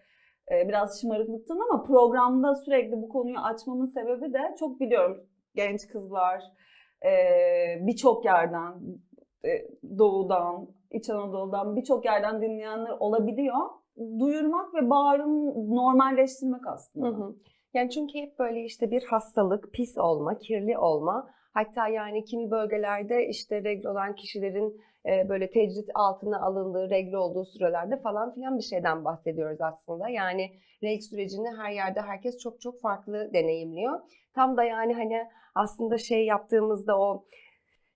e, 0.53 0.69
biraz 0.69 1.01
şımarıklıktan 1.01 1.59
ama 1.71 1.83
programda 1.83 2.55
sürekli 2.55 2.93
bu 2.93 3.09
konuyu 3.09 3.39
açmamın 3.39 3.87
sebebi 3.87 4.33
de 4.33 4.55
çok 4.59 4.81
biliyorum 4.81 5.27
genç 5.55 5.89
kızlar 5.89 6.43
e, 7.05 7.12
birçok 7.87 8.25
yerden, 8.25 8.75
e, 9.45 9.51
doğudan, 9.99 10.69
İç 10.91 11.11
Anadolu'dan 11.11 11.77
birçok 11.77 12.05
yerden 12.05 12.43
dinleyenler 12.43 12.91
olabiliyor. 13.01 13.57
Duyurmak 14.19 14.75
ve 14.75 14.91
bağırın 14.91 15.47
normalleştirmek 15.75 16.67
aslında. 16.67 17.07
Hı 17.07 17.11
hı. 17.11 17.35
Yani 17.75 17.91
çünkü 17.91 18.19
hep 18.19 18.38
böyle 18.38 18.64
işte 18.64 18.91
bir 18.91 19.05
hastalık, 19.05 19.73
pis 19.73 19.99
olma, 19.99 20.38
kirli 20.38 20.79
olma. 20.79 21.31
Hatta 21.55 21.88
yani 21.88 22.25
kimi 22.25 22.50
bölgelerde 22.50 23.29
işte 23.29 23.64
regl 23.64 23.87
olan 23.87 24.14
kişilerin 24.14 24.81
e, 25.07 25.29
böyle 25.29 25.50
tecrit 25.50 25.88
altına 25.95 26.41
alındığı, 26.41 26.91
regl 26.91 27.14
olduğu 27.14 27.45
sürelerde 27.45 27.97
falan 27.97 28.35
filan 28.35 28.59
bir 28.59 28.62
şeyden 28.62 29.05
bahsediyoruz 29.05 29.61
aslında. 29.61 30.09
Yani 30.09 30.50
regl 30.83 31.02
sürecini 31.02 31.49
her 31.57 31.71
yerde 31.71 32.00
herkes 32.00 32.38
çok 32.38 32.61
çok 32.61 32.81
farklı 32.81 33.31
deneyimliyor. 33.33 34.00
Tam 34.35 34.57
da 34.57 34.64
yani 34.64 34.95
hani 34.95 35.23
aslında 35.55 35.99
şey 35.99 36.26
yaptığımızda 36.26 36.99
o 36.99 37.25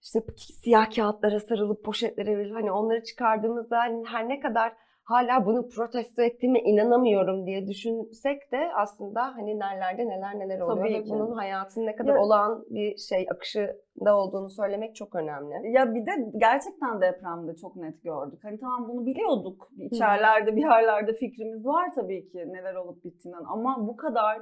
işte 0.02 0.20
siyah 0.36 0.94
kağıtlara 0.96 1.40
sarılıp 1.40 1.84
poşetlere 1.84 2.38
verilip 2.38 2.56
hani 2.56 2.72
onları 2.72 3.04
çıkardığımızda 3.04 3.78
hani 3.78 4.04
her 4.06 4.28
ne 4.28 4.40
kadar 4.40 4.72
hala 5.06 5.46
bunu 5.46 5.68
protesto 5.68 6.22
ettiğime 6.22 6.60
inanamıyorum 6.60 7.46
diye 7.46 7.66
düşünsek 7.68 8.52
de 8.52 8.58
aslında 8.76 9.22
hani 9.36 9.58
nerelerde 9.58 10.08
neler 10.08 10.38
neler 10.38 10.60
oluyor 10.60 10.78
Tabii 10.86 10.94
ve 10.94 11.02
ki. 11.02 11.10
bunun 11.10 11.32
hayatın 11.32 11.86
ne 11.86 11.96
kadar 11.96 12.14
Ya- 12.14 12.20
olağan 12.22 12.64
bir 12.70 12.96
şey 12.96 13.26
akışında 13.34 14.16
olduğunu 14.16 14.50
söylemek 14.50 14.96
çok 14.96 15.14
önemli. 15.14 15.72
Ya 15.72 15.94
bir 15.94 16.06
de 16.06 16.10
gerçekten 16.36 17.00
depremde 17.00 17.56
çok 17.56 17.76
net 17.76 18.02
gördük. 18.02 18.38
Hani 18.42 18.58
tamam 18.60 18.88
bunu 18.88 19.06
biliyorduk. 19.06 19.68
İçerlerde 19.78 20.56
bir 20.56 20.62
yerlerde 20.62 21.12
fikrimiz 21.12 21.66
var 21.66 21.92
tabii 21.94 22.28
ki 22.28 22.38
neler 22.38 22.74
olup 22.74 23.04
bittiğinden. 23.04 23.44
Ama 23.48 23.88
bu 23.88 23.96
kadar 23.96 24.38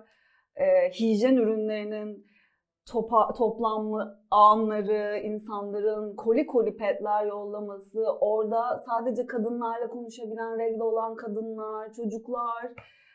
e, 0.57 0.91
hijyen 0.91 1.37
ürünlerinin 1.37 2.27
topa, 2.93 3.33
toplanma 3.33 4.19
anları, 4.31 5.19
insanların 5.19 6.17
koli 6.17 6.47
koli 6.47 6.77
petler 6.77 7.27
yollaması, 7.27 8.05
orada 8.21 8.83
sadece 8.87 9.27
kadınlarla 9.27 9.89
konuşabilen 9.89 10.59
regle 10.59 10.83
olan 10.83 11.15
kadınlar, 11.15 11.93
çocuklar, 11.93 12.73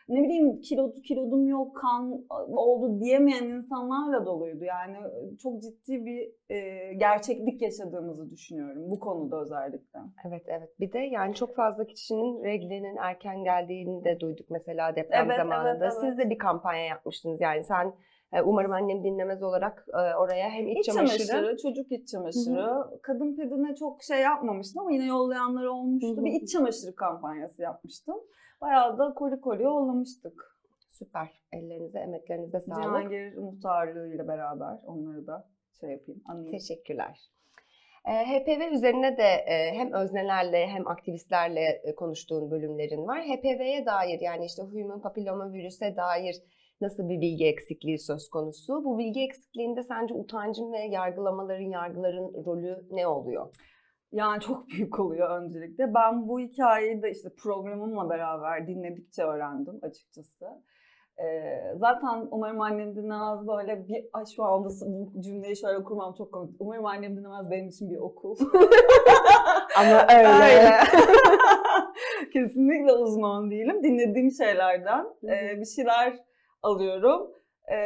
ne 0.09 0.23
bileyim 0.23 0.61
kilo, 0.61 0.91
kilodum 0.91 1.47
yok, 1.47 1.75
kan 1.75 2.25
oldu 2.49 2.99
diyemeyen 2.99 3.43
insanlarla 3.43 4.25
doluydu. 4.25 4.63
Yani 4.63 4.97
çok 5.43 5.61
ciddi 5.61 6.05
bir 6.05 6.31
e, 6.55 6.93
gerçeklik 6.93 7.61
yaşadığımızı 7.61 8.29
düşünüyorum 8.31 8.91
bu 8.91 8.99
konuda 8.99 9.41
özellikle. 9.41 9.99
Evet 10.27 10.43
evet. 10.47 10.79
Bir 10.79 10.91
de 10.91 10.99
yani 10.99 11.35
çok 11.35 11.55
fazla 11.55 11.85
kişinin 11.85 12.43
reglinin 12.43 12.95
erken 12.95 13.43
geldiğini 13.43 14.03
de 14.03 14.19
duyduk 14.19 14.49
mesela 14.49 14.95
deprem 14.95 15.25
Evet, 15.25 15.37
zamanında. 15.37 15.69
evet, 15.69 15.81
evet. 15.81 15.93
Siz 16.01 16.17
de 16.17 16.29
bir 16.29 16.37
kampanya 16.37 16.85
yapmıştınız 16.85 17.41
yani 17.41 17.63
sen 17.63 17.93
umarım 18.45 18.71
annem 18.71 19.03
dinlemez 19.03 19.43
olarak 19.43 19.85
e, 19.93 20.15
oraya 20.15 20.49
hem 20.49 20.67
iç, 20.67 20.77
İç 20.77 20.85
çamaşırı, 20.85 21.27
çamaşırı, 21.27 21.57
çocuk 21.57 21.91
iç 21.91 22.07
çamaşırı. 22.07 22.99
Kadın 23.01 23.35
pedine 23.35 23.75
çok 23.75 24.03
şey 24.03 24.21
yapmamıştım 24.21 24.81
ama 24.81 24.91
yine 24.91 25.05
yollayanlar 25.05 25.65
olmuştu. 25.65 26.17
Hı 26.17 26.21
hı. 26.21 26.25
Bir 26.25 26.31
iç 26.31 26.51
çamaşırı 26.51 26.95
kampanyası 26.95 27.61
yapmıştım. 27.61 28.15
Bayağı 28.61 28.97
da 28.97 29.13
koli 29.13 29.41
koli 29.41 29.63
yollamıştık. 29.63 30.57
Süper. 30.89 31.29
Ellerinize, 31.51 31.99
emeklerinize 31.99 32.59
sağlık. 32.59 32.83
Cihangir 32.83 33.37
muhtarlığıyla 33.37 34.27
beraber 34.27 34.77
onları 34.85 35.27
da 35.27 35.47
şey 35.79 35.89
yapayım, 35.89 36.21
anayım. 36.25 36.51
Teşekkürler. 36.51 37.29
Ee, 38.05 38.11
HPV 38.11 38.73
üzerine 38.73 39.17
de 39.17 39.23
e, 39.23 39.73
hem 39.73 39.93
öznelerle 39.93 40.67
hem 40.67 40.87
aktivistlerle 40.87 41.81
e, 41.83 41.95
konuştuğun 41.95 42.51
bölümlerin 42.51 43.07
var. 43.07 43.21
HPV'ye 43.21 43.85
dair 43.85 44.19
yani 44.19 44.45
işte 44.45 44.61
human 44.63 45.01
papilloma 45.01 45.53
virüse 45.53 45.95
dair 45.95 46.35
nasıl 46.81 47.09
bir 47.09 47.21
bilgi 47.21 47.45
eksikliği 47.45 47.99
söz 47.99 48.29
konusu? 48.29 48.83
Bu 48.85 48.97
bilgi 48.97 49.21
eksikliğinde 49.21 49.83
sence 49.83 50.13
utancın 50.13 50.71
ve 50.71 50.79
yargılamaların, 50.79 51.69
yargıların 51.69 52.45
rolü 52.45 52.87
ne 52.91 53.07
oluyor? 53.07 53.55
Yani 54.11 54.41
çok 54.41 54.69
büyük 54.69 54.99
oluyor 54.99 55.41
öncelikle. 55.41 55.93
Ben 55.93 56.27
bu 56.27 56.39
hikayeyi 56.39 57.01
de 57.01 57.11
işte 57.11 57.29
programımla 57.37 58.09
beraber 58.09 58.67
dinledikçe 58.67 59.23
öğrendim 59.23 59.79
açıkçası. 59.81 60.45
Ee, 61.19 61.73
zaten 61.75 62.27
umarım 62.31 62.61
annem 62.61 62.95
dinlemez 62.95 63.47
böyle 63.47 63.87
bir 63.87 64.05
ay 64.13 64.25
şu 64.35 64.43
anda 64.43 64.69
bu 64.85 65.21
cümleyi 65.21 65.57
şöyle 65.57 65.83
kurmam 65.83 66.13
çok 66.17 66.31
komik. 66.33 66.55
Umarım 66.59 66.85
annem 66.85 67.17
dinlemez 67.17 67.51
benim 67.51 67.67
için 67.67 67.89
bir 67.89 67.97
okul. 67.97 68.37
Ama 69.77 70.07
Öyle. 70.17 70.71
Kesinlikle 72.33 72.93
uzman 72.93 73.51
değilim. 73.51 73.83
Dinlediğim 73.83 74.31
şeylerden 74.31 75.05
e, 75.23 75.59
bir 75.59 75.65
şeyler 75.65 76.28
alıyorum. 76.63 77.31
E, 77.71 77.77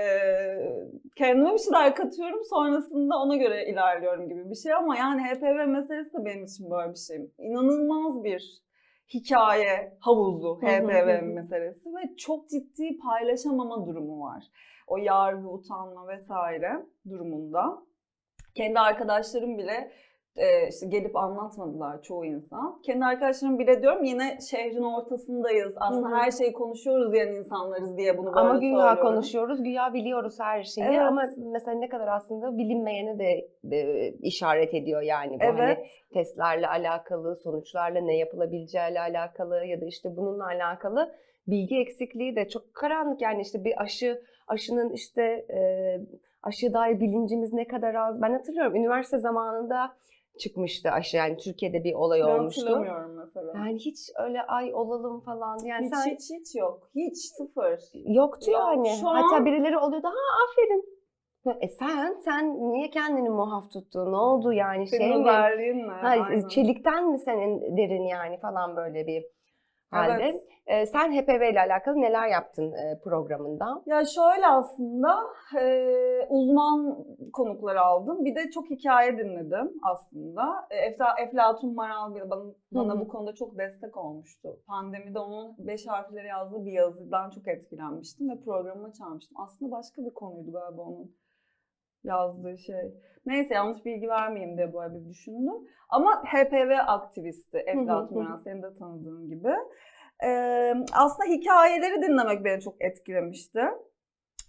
kendime 1.16 1.54
bir 1.54 1.58
şeyler 1.58 1.96
katıyorum. 1.96 2.40
Sonrasında 2.50 3.16
ona 3.16 3.36
göre 3.36 3.66
ilerliyorum 3.66 4.30
gibi 4.30 4.50
bir 4.50 4.56
şey. 4.56 4.74
Ama 4.74 4.98
yani 4.98 5.22
HPV 5.22 5.68
meselesi 5.68 6.14
de 6.14 6.26
benim 6.26 6.44
için 6.44 6.72
böyle 6.72 6.92
bir 6.92 7.00
şey. 7.00 7.32
İnanılmaz 7.38 8.24
bir 8.24 8.64
hikaye 9.14 9.98
havuzu 10.00 10.60
HPV 10.62 11.24
meselesi 11.24 11.90
ve 11.90 12.16
çok 12.18 12.50
ciddi 12.50 12.98
paylaşamama 12.98 13.86
durumu 13.86 14.22
var. 14.22 14.44
O 14.88 14.98
yargı, 14.98 15.50
utanma 15.50 16.08
vesaire 16.08 16.86
durumunda. 17.10 17.84
Kendi 18.56 18.80
arkadaşlarım 18.80 19.58
bile 19.58 19.92
e, 20.36 20.68
işte 20.70 20.88
gelip 20.88 21.16
anlatmadılar 21.16 22.02
çoğu 22.02 22.26
insan. 22.26 22.82
Kendi 22.82 23.06
arkadaşlarım 23.06 23.60
bile 23.60 23.82
diyorum 23.82 24.04
yine 24.04 24.38
şehrin 24.50 24.84
ortasındayız. 24.84 25.74
Aslında 25.78 26.10
Hı 26.10 26.12
hı. 26.12 26.16
her 26.16 26.32
şeyi 26.32 26.54
konuşuyoruz 26.54 27.14
diyen 27.14 27.28
insanlarız 27.28 27.98
diye 27.98 28.18
bunu 28.18 28.26
böyle 28.26 28.40
Ama 28.40 28.58
güya 28.60 28.72
söylüyorum. 28.78 29.02
konuşuyoruz, 29.02 29.64
güya 29.64 29.94
biliyoruz 29.94 30.36
her 30.40 30.64
şeyi 30.64 30.88
Evet. 30.88 31.00
ama 31.00 31.24
mesela 31.38 31.78
ne 31.78 31.90
kadar 31.90 32.08
aslında 32.08 32.58
bilinmeyene 32.58 33.20
de 33.20 33.48
e, 33.78 34.10
işaret 34.22 34.74
ediyor 34.74 35.02
yani 35.02 35.40
bu 35.40 35.44
hani 35.46 35.60
Evet. 35.62 35.88
testlerle 36.14 36.68
alakalı, 36.68 37.36
sonuçlarla 37.36 38.02
ne 38.02 38.18
yapılabileceğiyle 38.18 39.00
alakalı 39.00 39.66
ya 39.66 39.82
da 39.82 39.86
işte 39.86 40.18
bununla 40.18 40.46
alakalı 40.46 41.12
bilgi 41.48 41.80
eksikliği 41.80 42.36
de 42.36 42.50
çok 42.50 42.74
karanlık 42.74 43.22
yani 43.22 43.42
işte 43.42 43.64
bir 43.64 43.82
aşı 43.82 44.22
aşının 44.48 44.90
işte 44.90 45.22
e, 45.24 45.60
aşıya 46.44 46.74
dair 46.74 47.00
bilincimiz 47.00 47.54
ne 47.54 47.68
kadar 47.68 47.96
az. 47.96 48.22
Ben 48.22 48.34
hatırlıyorum 48.34 48.76
üniversite 48.76 49.18
zamanında 49.18 49.94
çıkmıştı 50.40 50.90
aşı 50.92 51.18
yani 51.18 51.38
Türkiye'de 51.38 51.84
bir 51.84 51.94
olay 51.94 52.20
Ben 52.22 52.26
olmuştu. 52.40 52.62
hatırlamıyorum 52.62 53.18
mesela. 53.18 53.54
Yani 53.56 53.76
hiç 53.80 53.98
öyle 54.20 54.42
ay 54.42 54.74
olalım 54.74 55.20
falan 55.22 55.58
yani 55.66 55.86
hiç, 55.86 55.96
sen 55.96 56.12
hiç 56.12 56.22
hiç 56.40 56.56
yok. 56.56 56.90
Hiç 56.96 57.18
sıfır. 57.18 57.80
Yoktu 57.94 58.52
Yok, 58.52 58.62
yani. 58.62 58.90
şu 59.00 59.08
Hatta 59.08 59.36
an- 59.36 59.46
birileri 59.46 59.78
oluyordu. 59.78 60.08
Ha 60.08 60.44
aferin. 60.50 60.94
E 61.62 61.68
sen 61.70 62.20
sen 62.26 62.72
niye 62.72 62.90
kendini 62.90 63.30
muhaf 63.30 63.72
tuttun? 63.72 64.12
Ne 64.12 64.16
oldu 64.18 64.54
yani 64.54 64.88
Senin 64.88 65.24
şey 65.24 65.74
mi? 65.74 65.92
Ha, 65.92 66.08
Aynen. 66.08 66.48
çelikten 66.48 67.10
mi 67.12 67.20
senin 67.20 67.78
derin 67.78 68.04
yani 68.04 68.40
falan 68.40 68.76
böyle 68.76 69.08
bir 69.08 69.24
halde. 69.94 70.24
Evet. 70.24 70.44
E, 70.68 70.86
sen 70.86 71.12
HPV 71.12 71.52
ile 71.52 71.60
alakalı 71.60 72.02
neler 72.02 72.28
yaptın 72.28 72.74
e, 72.74 73.00
programında? 73.04 73.84
Ya 73.86 74.06
şöyle 74.06 74.48
aslında 74.48 75.20
e, 75.60 75.66
uzman 76.30 77.06
konuklar 77.34 77.76
aldım. 77.76 78.26
Bir 78.26 78.36
de 78.36 78.52
çok 78.52 78.70
hikaye 78.70 79.18
dinledim 79.18 79.72
aslında. 79.84 80.68
E, 80.70 80.76
Efla, 80.76 81.16
Eflatun 81.20 81.76
Maral 81.76 82.16
bana, 82.30 82.44
bana 82.72 82.94
Hı 82.94 83.00
bu 83.00 83.08
konuda 83.08 83.36
çok 83.36 83.58
destek 83.58 83.98
olmuştu. 83.98 84.60
Pandemide 84.68 85.20
onun 85.20 85.56
beş 85.58 85.88
harfleri 85.88 86.28
yazdığı 86.28 86.66
bir 86.66 86.72
yazıdan 86.72 87.30
çok 87.30 87.48
etkilenmiştim 87.48 88.30
ve 88.30 88.42
programıma 88.46 88.94
çağırmıştım. 88.94 89.38
Aslında 89.40 89.72
başka 89.72 90.06
bir 90.06 90.14
konuydu 90.14 90.52
galiba 90.52 90.82
onun 90.82 91.12
yazdığı 92.04 92.58
şey. 92.58 92.94
Neyse 93.26 93.54
yanlış 93.54 93.86
bilgi 93.86 94.10
vermeyeyim 94.10 94.58
diye 94.58 94.74
böyle 94.74 94.96
bir 94.96 95.10
düşündüm. 95.10 95.68
Ama 95.90 96.24
HPV 96.24 96.72
aktivisti 96.88 97.58
Eflatun. 97.58 98.24
Maral 98.24 98.38
senin 98.38 98.64
de 98.64 98.74
tanıdığın 98.74 99.30
gibi. 99.30 99.54
Ee, 100.24 100.74
aslında 100.94 101.30
hikayeleri 101.30 102.02
dinlemek 102.02 102.46
beni 102.46 102.62
çok 102.62 102.82
etkilemişti. 102.82 103.62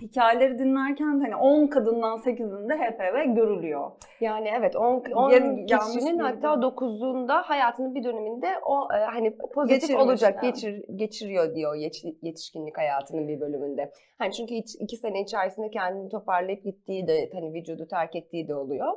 Hikayeleri 0.01 0.59
dinlerken 0.59 1.21
hani 1.21 1.37
10 1.37 1.67
kadından 1.67 2.19
8'inde 2.19 2.75
HPV 2.77 3.35
görülüyor. 3.35 3.91
Yani 4.21 4.49
evet 4.59 4.77
10 4.77 5.03
10 5.15 5.31
Yani 5.31 5.67
yanlış 5.69 5.95
kişinin 5.95 6.19
hatta 6.19 6.49
9'unda 6.49 7.43
hayatının 7.43 7.95
bir 7.95 8.05
döneminde 8.05 8.47
o 8.67 8.89
e, 8.95 8.99
hani 9.05 9.37
pozitif 9.55 9.81
Geçirmiş, 9.81 10.05
olacak, 10.05 10.39
evet. 10.43 10.55
geçir, 10.55 10.85
geçiriyor 10.95 11.55
diyor 11.55 11.75
yetiş- 11.75 12.17
yetişkinlik 12.23 12.79
hayatının 12.79 13.29
bir 13.29 13.41
bölümünde. 13.41 13.93
Hani 14.19 14.33
çünkü 14.33 14.55
hiç 14.55 14.75
iki 14.81 14.97
sene 14.97 15.21
içerisinde 15.23 15.71
kendini 15.71 16.09
toparlayıp 16.09 16.65
gittiği 16.65 17.07
de 17.07 17.31
hani 17.35 17.55
vücudu 17.55 17.87
terk 17.89 18.17
ettiği 18.17 18.49
de 18.49 18.55
oluyor. 18.55 18.93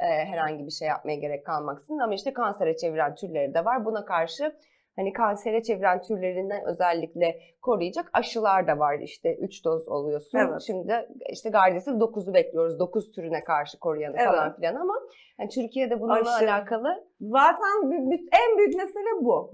E, 0.00 0.06
herhangi 0.06 0.66
bir 0.66 0.70
şey 0.70 0.88
yapmaya 0.88 1.16
gerek 1.16 1.46
kalmaksızın 1.46 1.98
ama 1.98 2.14
işte 2.14 2.32
kansere 2.32 2.76
çeviren 2.76 3.14
türleri 3.14 3.54
de 3.54 3.64
var. 3.64 3.84
Buna 3.84 4.04
karşı 4.04 4.52
hani 5.00 5.12
kansere 5.12 5.62
çeviren 5.62 6.02
türlerinden 6.02 6.64
özellikle 6.66 7.40
koruyacak 7.62 8.10
aşılar 8.12 8.66
da 8.66 8.78
var. 8.78 8.98
İşte 8.98 9.36
3 9.36 9.64
doz 9.64 9.88
oluyorsun. 9.88 10.38
Evet. 10.38 10.62
Şimdi 10.66 11.08
işte 11.32 11.50
Gardasil 11.50 11.92
9'u 11.92 12.34
bekliyoruz. 12.34 12.78
9 12.78 13.10
türüne 13.12 13.44
karşı 13.44 13.78
koruyanı 13.78 14.16
Evet. 14.18 14.26
falan 14.26 14.56
filan 14.56 14.74
ama 14.74 14.94
yani 15.38 15.48
Türkiye'de 15.48 16.00
bununla 16.00 16.36
Aşı. 16.36 16.44
alakalı 16.44 17.04
Zaten 17.20 17.90
en 18.32 18.58
büyük 18.58 18.74
mesele 18.76 19.20
bu. 19.20 19.50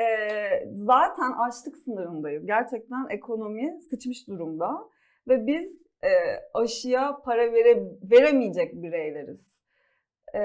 Ee, 0.00 0.66
zaten 0.74 1.32
açlık 1.48 1.76
sınırındayız. 1.76 2.46
Gerçekten 2.46 3.06
ekonomi 3.10 3.80
sıçmış 3.90 4.28
durumda. 4.28 4.88
Ve 5.28 5.46
biz 5.46 5.82
e, 6.02 6.10
aşıya 6.54 7.18
para 7.24 7.52
vere, 7.52 7.82
veremeyecek 8.10 8.74
bireyleriz. 8.74 9.62
Ee, 10.34 10.38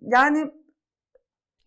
yani 0.00 0.50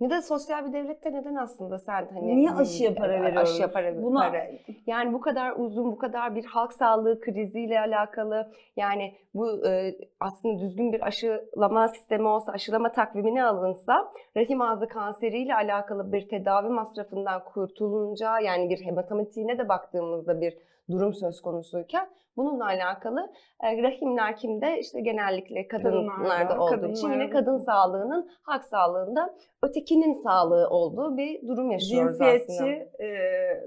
Ne 0.02 0.10
de 0.10 0.22
sosyal 0.22 0.68
bir 0.68 0.74
devlette 0.74 1.14
neden 1.14 1.36
aslında 1.36 1.80
sen 1.80 2.08
hani 2.14 2.36
niye 2.36 2.52
aşıya 2.52 2.96
para 2.96 3.22
veriyoruz? 3.22 3.50
Aşıya 3.52 3.72
para, 3.72 4.04
Buna, 4.04 4.20
para. 4.20 4.48
Yani 4.88 5.14
bu 5.14 5.22
kadar 5.22 5.54
uzun, 5.58 5.92
bu 5.92 5.98
kadar 5.98 6.36
bir 6.36 6.46
halk 6.46 6.74
sağlığı 6.74 7.20
kriziyle 7.20 7.80
alakalı 7.80 8.52
yani 8.76 9.16
bu 9.34 9.68
e, 9.68 9.96
aslında 10.20 10.60
düzgün 10.60 10.94
bir 10.94 11.08
aşılama 11.08 11.88
sistemi 11.88 12.28
olsa, 12.28 12.52
aşılama 12.52 12.92
takvimine 12.92 13.44
alınsa 13.44 14.12
rahim 14.38 14.62
ağzı 14.62 14.88
kanseriyle 14.88 15.56
alakalı 15.56 16.14
bir 16.14 16.30
tedavi 16.30 16.70
masrafından 16.70 17.44
kurtulunca 17.44 18.40
yani 18.40 18.70
bir 18.70 18.92
matematiğine 18.92 19.58
de 19.58 19.70
baktığımızda 19.70 20.42
bir 20.42 20.58
durum 20.91 21.13
söz 21.13 21.41
konusuyken 21.41 22.08
bununla 22.38 22.65
alakalı 22.65 23.32
e, 23.63 23.84
rahimler 23.84 24.38
kimde? 24.38 24.80
işte 24.80 25.01
genellikle 25.01 25.67
kadınlarda, 25.67 26.60
olduğu 26.60 26.88
için 26.88 27.12
yine 27.12 27.30
kadın 27.30 27.58
sağlığının 27.58 28.30
halk 28.41 28.63
sağlığında 28.63 29.36
ötekinin 29.63 30.13
sağlığı 30.13 30.69
olduğu 30.69 31.17
bir 31.17 31.47
durum 31.47 31.71
yaşıyoruz 31.71 32.17
cinsiyetçi 32.17 32.54
aslında. 32.54 33.06
e, 33.06 33.12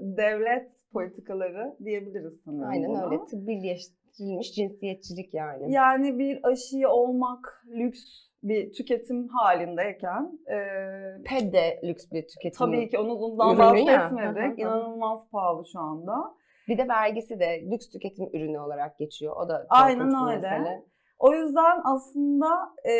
devlet 0.01 0.71
politikaları 0.93 1.75
diyebiliriz 1.85 2.41
sanırım 2.45 2.69
Aynen 2.69 2.89
buna. 2.89 3.05
öyle. 3.05 3.25
Tıbbileştirilmiş 3.25 4.53
cinsiyetçilik 4.55 5.33
yani. 5.33 5.73
Yani 5.73 6.19
bir 6.19 6.39
aşıyı 6.43 6.89
olmak 6.89 7.65
lüks 7.67 8.25
bir 8.43 8.73
tüketim 8.73 9.27
halindeyken 9.27 10.39
e, 10.47 10.57
PED 11.25 11.53
de 11.53 11.79
lüks 11.83 12.11
bir 12.11 12.27
tüketim. 12.27 12.57
tabii 12.57 12.89
ki 12.89 12.99
onu 12.99 13.19
bundan 13.19 13.49
ya. 13.49 13.57
bahsetmedik. 13.57 14.57
Hı. 14.57 14.61
İnanılmaz 14.61 15.29
pahalı 15.31 15.65
şu 15.71 15.79
anda. 15.79 16.35
Bir 16.67 16.77
de 16.77 16.87
vergisi 16.87 17.39
de 17.39 17.61
lüks 17.71 17.89
tüketim 17.89 18.29
ürünü 18.33 18.59
olarak 18.59 18.97
geçiyor. 18.99 19.35
O 19.37 19.49
da 19.49 19.65
Aynen 19.69 20.27
öyle. 20.27 20.35
mesele. 20.35 20.83
O 21.19 21.33
yüzden 21.33 21.81
aslında 21.83 22.47
e, 22.83 22.91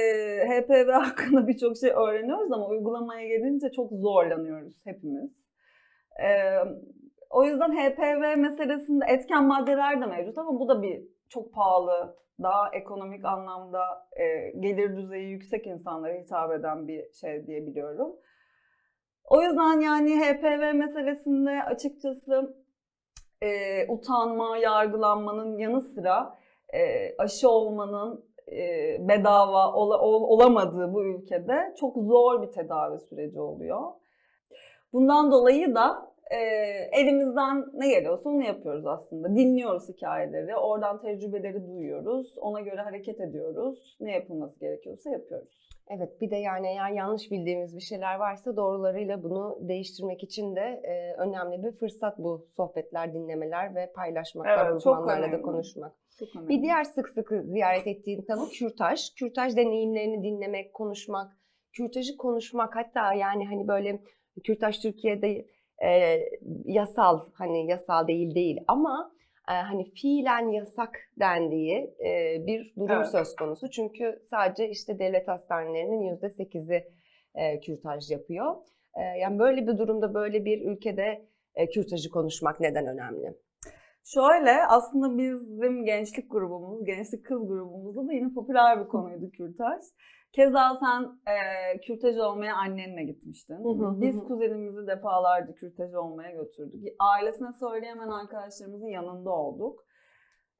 HPV 0.47 0.91
hakkında 0.91 1.47
birçok 1.47 1.77
şey 1.77 1.89
öğreniyoruz 1.89 2.51
ama 2.51 2.67
uygulamaya 2.67 3.27
gelince 3.27 3.71
çok 3.71 3.91
zorlanıyoruz 3.91 4.85
hepimiz. 4.85 5.31
E, 6.23 6.29
o 7.29 7.43
yüzden 7.43 7.71
HPV 7.71 8.37
meselesinde 8.37 9.05
etken 9.07 9.45
maddeler 9.45 10.01
de 10.01 10.05
mevcut 10.05 10.37
ama 10.37 10.59
bu 10.59 10.67
da 10.67 10.81
bir 10.81 11.03
çok 11.29 11.53
pahalı, 11.53 12.17
daha 12.43 12.69
ekonomik 12.73 13.25
anlamda 13.25 14.07
e, 14.15 14.51
gelir 14.59 14.97
düzeyi 14.97 15.29
yüksek 15.29 15.67
insanlara 15.67 16.13
hitap 16.13 16.51
eden 16.51 16.87
bir 16.87 17.13
şey 17.13 17.47
diye 17.47 17.67
biliyorum. 17.67 18.15
O 19.23 19.41
yüzden 19.41 19.79
yani 19.79 20.19
HPV 20.19 20.73
meselesinde 20.75 21.63
açıkçası 21.63 22.64
e, 23.43 23.47
utanma, 23.87 24.57
yargılanmanın 24.57 25.57
yanı 25.57 25.81
sıra 25.81 26.37
e, 26.73 26.79
aşı 27.17 27.49
olmanın 27.49 28.25
e, 28.51 28.97
bedava 29.07 29.73
ola- 29.73 29.99
ol- 30.01 30.29
olamadığı 30.29 30.93
bu 30.93 31.03
ülkede 31.03 31.73
çok 31.79 31.97
zor 31.97 32.41
bir 32.41 32.51
tedavi 32.51 32.99
süreci 32.99 33.39
oluyor. 33.39 33.81
Bundan 34.93 35.31
dolayı 35.31 35.75
da 35.75 36.11
e, 36.31 36.37
elimizden 36.91 37.65
ne 37.73 37.89
geliyorsa 37.89 38.29
onu 38.29 38.43
yapıyoruz 38.43 38.87
aslında. 38.87 39.35
Dinliyoruz 39.35 39.89
hikayeleri, 39.89 40.55
oradan 40.57 41.01
tecrübeleri 41.01 41.67
duyuyoruz, 41.67 42.37
ona 42.37 42.61
göre 42.61 42.81
hareket 42.81 43.21
ediyoruz. 43.21 43.97
Ne 43.99 44.11
yapılması 44.11 44.59
gerekiyorsa 44.59 45.09
yapıyoruz. 45.09 45.64
Evet 45.89 46.21
bir 46.21 46.31
de 46.31 46.35
yani 46.35 46.67
eğer 46.67 46.91
yanlış 46.91 47.31
bildiğimiz 47.31 47.75
bir 47.75 47.81
şeyler 47.81 48.15
varsa 48.15 48.55
doğrularıyla 48.55 49.23
bunu 49.23 49.57
değiştirmek 49.61 50.23
için 50.23 50.55
de 50.55 50.81
e, 50.83 51.13
önemli 51.13 51.63
bir 51.63 51.71
fırsat 51.71 52.17
bu 52.17 52.47
sohbetler, 52.55 53.13
dinlemeler 53.13 53.75
ve 53.75 53.91
paylaşmaklar, 53.95 54.65
Evet, 54.65 54.75
uzmanlarla 54.75 55.31
da 55.31 55.41
konuşmak. 55.41 55.91
Çok 56.19 56.35
önemli. 56.35 56.49
Bir 56.49 56.61
diğer 56.61 56.83
sık 56.83 57.09
sık 57.09 57.31
ziyaret 57.43 57.87
ettiğim 57.87 58.25
tanı 58.25 58.49
kürtaj. 58.49 59.13
Kürtaj 59.15 59.55
deneyimlerini 59.55 60.23
dinlemek, 60.23 60.73
konuşmak, 60.73 61.37
kürtajı 61.73 62.17
konuşmak 62.17 62.75
hatta 62.75 63.13
yani 63.13 63.47
hani 63.47 63.67
böyle 63.67 64.01
kürtaj 64.43 64.79
Türkiye'de 64.79 65.45
e, 65.85 66.19
yasal 66.65 67.19
hani 67.33 67.67
yasal 67.67 68.07
değil 68.07 68.35
değil 68.35 68.59
ama 68.67 69.14
hani 69.45 69.91
fiilen 69.91 70.49
yasak 70.49 70.97
dendiği 71.19 71.95
bir 72.47 72.73
durum 72.75 72.95
Evet. 72.95 73.07
söz 73.07 73.35
konusu. 73.35 73.69
Çünkü 73.69 74.21
sadece 74.29 74.69
işte 74.69 74.99
devlet 74.99 75.27
hastanelerinin 75.27 76.01
yüzde 76.01 76.29
sekizi 76.29 76.83
kürtaj 77.65 78.11
yapıyor. 78.11 78.55
Yani 79.19 79.39
böyle 79.39 79.67
bir 79.67 79.77
durumda 79.77 80.13
böyle 80.13 80.45
bir 80.45 80.61
ülkede 80.71 81.25
kürtajı 81.73 82.09
konuşmak 82.09 82.59
neden 82.59 82.87
önemli? 82.87 83.33
Şöyle 84.03 84.65
aslında 84.65 85.17
bizim 85.17 85.85
gençlik 85.85 86.31
grubumuz, 86.31 86.85
gençlik 86.85 87.25
kız 87.25 87.47
grubumuzda 87.47 88.07
da 88.07 88.13
yine 88.13 88.33
popüler 88.33 88.83
bir 88.83 88.87
konuydu 88.87 89.31
kürtaj. 89.31 89.81
Keza 90.31 90.75
sen 90.79 91.01
e, 91.33 91.37
kürtaj 91.81 92.17
olmaya 92.17 92.55
annenle 92.55 93.03
gitmiştin. 93.03 93.55
Hı 93.55 93.69
hı 93.69 93.87
hı 93.87 94.01
Biz 94.01 94.15
hı. 94.15 94.27
kuzenimizi 94.27 94.87
defalarca 94.87 95.53
kürtaj 95.53 95.93
olmaya 95.93 96.31
götürdük. 96.31 96.83
Ailesine 96.99 97.53
söyleyemeyen 97.59 98.09
arkadaşlarımızın 98.09 98.87
yanında 98.87 99.29
olduk. 99.29 99.85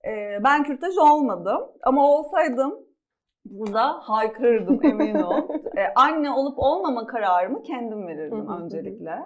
E, 0.05 0.39
ben 0.43 0.63
kürtaj 0.63 0.97
olmadım 0.97 1.61
ama 1.83 2.11
olsaydım 2.11 2.79
burada 3.45 3.91
haykırırdım 3.91 4.85
emin 4.85 5.15
ol. 5.15 5.49
E, 5.77 5.93
anne 5.95 6.31
olup 6.31 6.59
olmama 6.59 7.07
kararımı 7.07 7.63
kendim 7.63 8.07
verirdim 8.07 8.47
hı 8.47 8.51
hı 8.51 8.55
hı. 8.57 8.63
öncelikle. 8.63 9.25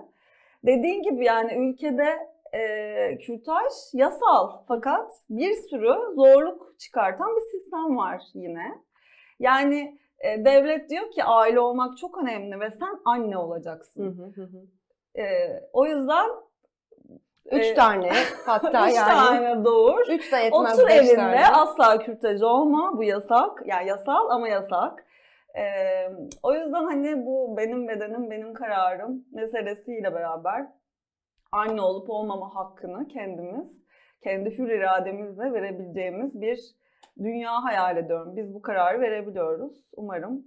Dediğin 0.66 1.04
gibi 1.04 1.26
yani 1.26 1.54
ülkede 1.54 2.18
e, 2.54 3.18
kürtaj 3.18 3.72
yasal 3.94 4.64
fakat 4.68 5.12
bir 5.30 5.54
sürü 5.54 6.16
zorluk 6.16 6.80
çıkartan 6.80 7.36
bir 7.36 7.42
sistem 7.42 7.98
var 7.98 8.22
yine. 8.34 8.76
Yani 9.40 10.00
e, 10.22 10.46
devlet 10.46 10.90
diyor 10.90 11.12
ki 11.12 11.24
aile 11.24 11.60
olmak 11.60 11.98
çok 11.98 12.18
önemli 12.18 12.60
ve 12.60 12.72
sen 12.72 13.00
anne 13.06 13.38
olacaksın. 13.38 14.34
E, 15.18 15.24
o 15.74 15.86
yüzden 15.86 16.30
Üç 17.52 17.66
e, 17.66 17.74
tane 17.74 18.12
hatta 18.46 18.90
üç 18.90 18.96
yani. 18.96 19.14
tane 19.14 19.66
doğur. 19.66 20.08
Üç 20.10 20.32
de 20.32 20.38
yetmez 20.38 20.80
Otur 20.80 20.90
evinde 20.90 21.16
tane. 21.16 21.48
asla 21.48 22.00
kürtaj 22.00 22.42
olma 22.42 22.98
bu 22.98 23.04
yasak. 23.04 23.62
Yani 23.66 23.88
yasal 23.88 24.30
ama 24.30 24.48
yasak. 24.48 25.06
E, 25.58 25.64
o 26.44 26.54
yüzden 26.54 26.86
hani 26.86 27.26
bu 27.26 27.58
benim 27.58 27.88
bedenim 27.88 28.30
benim 28.32 28.54
kararım 28.54 29.26
meselesiyle 29.32 30.14
beraber 30.14 30.68
anne 31.52 31.82
olup 31.82 32.10
olmama 32.10 32.56
hakkını 32.56 33.08
kendimiz 33.08 33.82
kendi 34.24 34.58
hür 34.58 34.70
irademizle 34.70 35.54
verebileceğimiz 35.54 36.42
bir 36.42 36.60
dünya 37.20 37.64
hayal 37.64 37.98
ediyorum. 37.98 38.36
Biz 38.36 38.54
bu 38.54 38.62
kararı 38.62 39.02
verebiliyoruz. 39.02 39.74
Umarım 39.98 40.44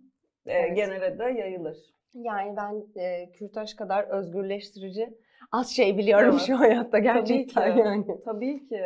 e, 0.46 0.52
Evet. 0.52 0.76
genele 0.76 1.18
de 1.18 1.24
yayılır. 1.24 1.76
Yani 2.14 2.56
ben 2.56 3.00
e, 3.02 3.30
kürtaj 3.32 3.74
kadar 3.76 4.04
özgürleştirici 4.04 5.18
az 5.52 5.70
şey 5.70 5.98
biliyorum 5.98 6.30
Evet. 6.32 6.42
şu 6.46 6.58
hayatta 6.60 6.98
gerçekten 6.98 7.74
ki. 7.74 7.80
yani. 7.80 8.06
Tabii 8.24 8.68
ki. 8.68 8.82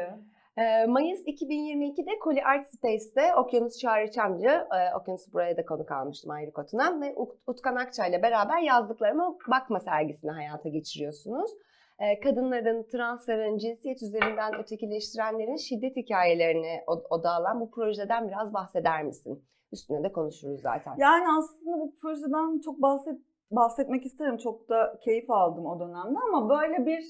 E, 0.59 0.87
Mayıs 0.87 1.21
2022'de 1.27 2.19
Koli 2.19 2.45
Art 2.45 2.67
Space'te 2.67 3.35
Okyanus 3.35 3.79
Çağrı 3.79 4.11
Çamcı, 4.11 4.49
e, 4.49 4.95
Okyanus 5.01 5.33
buraya 5.33 5.57
da 5.57 5.65
konuk 5.65 5.93
almıştım 5.93 6.31
ayrı 6.31 6.53
kotuna 6.53 7.01
ve 7.01 7.07
Ut- 7.15 7.37
Utkan 7.47 7.77
Akçay 7.77 8.11
ile 8.11 8.23
beraber 8.23 8.59
yazdıklarıma 8.59 9.35
bakma 9.51 9.81
sergisini 9.81 10.31
hayata 10.31 10.69
geçiriyorsunuz. 10.69 11.51
Kadınların, 12.25 12.83
transların, 12.93 13.59
cinsiyet 13.59 14.03
üzerinden 14.03 14.55
ötekileştirenlerin 14.61 15.57
şiddet 15.57 15.97
hikayelerini 15.97 16.83
od- 16.87 17.07
odağı 17.11 17.35
alan 17.35 17.61
bu 17.61 17.71
projeden 17.71 18.29
biraz 18.29 18.55
bahseder 18.55 19.05
misin? 19.05 19.45
Üstüne 19.73 20.05
de 20.05 20.13
konuşuruz 20.13 20.61
zaten. 20.61 20.95
Yani 20.99 21.25
aslında 21.39 21.79
bu 21.79 21.95
projeden 22.03 22.61
çok 22.61 22.83
bahset 22.83 23.19
bahsetmek 23.51 24.07
isterim. 24.07 24.37
Çok 24.37 24.69
da 24.69 24.99
keyif 25.05 25.31
aldım 25.31 25.67
o 25.67 25.81
dönemde 25.81 26.19
ama 26.29 26.49
böyle 26.49 26.87
bir 26.87 27.05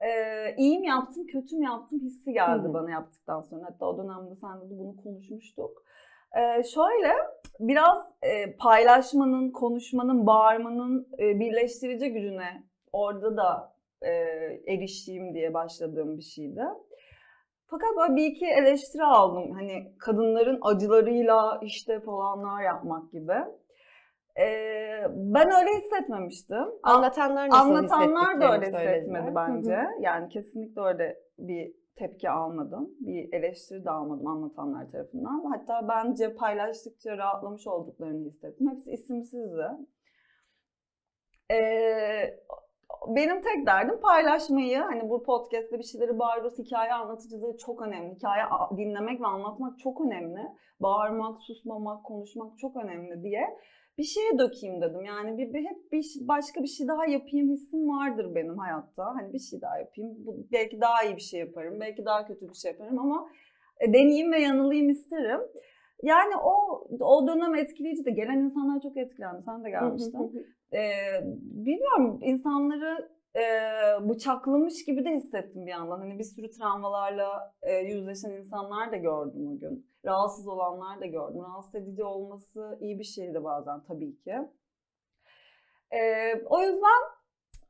e, 0.00 0.10
iyi 0.56 0.78
mi 0.78 0.86
yaptım, 0.86 1.26
kötü 1.26 1.56
mü 1.56 1.64
yaptım 1.64 2.00
hissi 2.00 2.32
geldi 2.32 2.68
Hı 2.68 2.74
bana 2.74 2.90
yaptıktan 2.90 3.40
sonra. 3.40 3.64
Hatta 3.64 3.86
o 3.86 3.98
dönemde 3.98 4.34
seninle 4.34 4.70
de 4.70 4.78
bunu 4.78 4.96
konuşmuştuk. 4.96 5.82
E, 6.36 6.62
şöyle 6.62 7.12
biraz 7.60 8.12
e, 8.22 8.56
paylaşmanın, 8.56 9.50
konuşmanın, 9.50 10.26
bağırmanın 10.26 11.08
e, 11.18 11.40
birleştirici 11.40 12.12
gücüne 12.12 12.64
orada 12.92 13.36
da 13.36 13.73
e, 14.04 14.12
erişeyim 14.66 15.34
diye 15.34 15.54
başladığım 15.54 16.18
bir 16.18 16.22
şeydi. 16.22 16.62
Fakat 17.66 17.88
böyle 17.96 18.16
bir 18.16 18.26
iki 18.26 18.46
eleştiri 18.46 19.04
aldım. 19.04 19.50
Hani 19.52 19.98
kadınların 19.98 20.58
acılarıyla 20.62 21.60
işte 21.62 22.00
falanlar 22.00 22.62
yapmak 22.62 23.12
gibi. 23.12 23.34
Ee, 24.38 25.06
ben 25.10 25.46
öyle 25.46 25.78
hissetmemiştim. 25.78 26.64
Anlatanlar 26.82 27.48
nasıl 27.48 27.70
Anlatanlar 27.70 28.40
da 28.40 28.52
öyle 28.52 28.66
hissetmedi 28.66 29.34
bence. 29.34 29.76
Hı 29.76 29.80
hı. 29.80 30.00
Yani 30.00 30.28
kesinlikle 30.28 30.82
öyle 30.82 31.18
bir 31.38 31.74
tepki 31.96 32.30
almadım. 32.30 32.90
Bir 33.00 33.32
eleştiri 33.32 33.84
de 33.84 33.90
almadım 33.90 34.26
anlatanlar 34.26 34.90
tarafından. 34.90 35.44
Hatta 35.44 35.88
bence 35.88 36.34
paylaştıkça 36.34 37.18
rahatlamış 37.18 37.66
olduklarını 37.66 38.26
hissettim. 38.26 38.70
Hepsi 38.70 38.90
isimsizdi. 38.92 39.66
Ee, 41.50 42.40
benim 43.08 43.42
tek 43.42 43.66
derdim 43.66 44.00
paylaşmayı. 44.00 44.78
Hani 44.78 45.10
bu 45.10 45.22
podcast'te 45.22 45.78
bir 45.78 45.84
şeyleri 45.84 46.18
bağırıyoruz. 46.18 46.58
Hikaye 46.58 46.92
anlatıcılığı 46.92 47.56
çok 47.56 47.82
önemli. 47.82 48.14
Hikaye 48.14 48.44
dinlemek 48.76 49.20
ve 49.20 49.26
anlatmak 49.26 49.78
çok 49.78 50.00
önemli. 50.00 50.40
Bağırmak, 50.80 51.40
susmamak, 51.40 52.04
konuşmak 52.04 52.58
çok 52.58 52.76
önemli 52.76 53.22
diye 53.22 53.58
bir 53.98 54.02
şeye 54.02 54.38
dökeyim 54.38 54.80
dedim. 54.80 55.04
Yani 55.04 55.38
bir, 55.38 55.54
bir 55.54 55.64
hep 55.64 55.92
bir 55.92 56.04
başka 56.20 56.62
bir 56.62 56.66
şey 56.66 56.88
daha 56.88 57.06
yapayım 57.06 57.50
hissim 57.50 57.88
vardır 57.88 58.34
benim 58.34 58.58
hayatta. 58.58 59.06
Hani 59.06 59.32
bir 59.32 59.38
şey 59.38 59.60
daha 59.60 59.78
yapayım. 59.78 60.14
Bu, 60.26 60.36
belki 60.52 60.80
daha 60.80 61.02
iyi 61.02 61.16
bir 61.16 61.22
şey 61.22 61.40
yaparım. 61.40 61.80
Belki 61.80 62.04
daha 62.04 62.26
kötü 62.26 62.48
bir 62.48 62.54
şey 62.54 62.70
yaparım 62.70 62.98
ama 62.98 63.28
e, 63.80 63.88
deneyeyim 63.92 64.32
ve 64.32 64.40
yanılayım 64.40 64.88
isterim. 64.88 65.40
Yani 66.02 66.36
o 66.36 66.86
o 67.00 67.28
dönem 67.28 67.54
etkileyici 67.54 68.04
de 68.04 68.10
gelen 68.10 68.38
insanlar 68.38 68.80
çok 68.80 68.96
etkilendi. 68.96 69.42
Sen 69.42 69.64
de 69.64 69.70
gelmiştin. 69.70 70.46
Ee, 70.72 71.20
bilmiyorum 71.42 72.18
insanları 72.22 73.14
e, 73.36 73.42
bıçaklamış 74.08 74.84
gibi 74.84 75.04
de 75.04 75.10
hissettim 75.10 75.66
bir 75.66 75.70
yandan. 75.70 75.98
Hani 75.98 76.18
bir 76.18 76.24
sürü 76.24 76.50
travmalarla 76.50 77.54
e, 77.62 77.72
yüzleşen 77.74 78.30
insanlar 78.30 78.92
da 78.92 78.96
gördüm 78.96 79.48
o 79.48 79.58
gün. 79.58 79.86
Rahatsız 80.04 80.48
olanlar 80.48 81.00
da 81.00 81.06
gördüm. 81.06 81.42
Rahatsız 81.42 81.74
edici 81.74 82.04
olması 82.04 82.78
iyi 82.80 82.98
bir 82.98 83.04
şeydi 83.04 83.44
bazen 83.44 83.80
tabii 83.80 84.16
ki. 84.16 84.34
Ee, 85.90 86.42
o 86.46 86.60
yüzden 86.60 87.02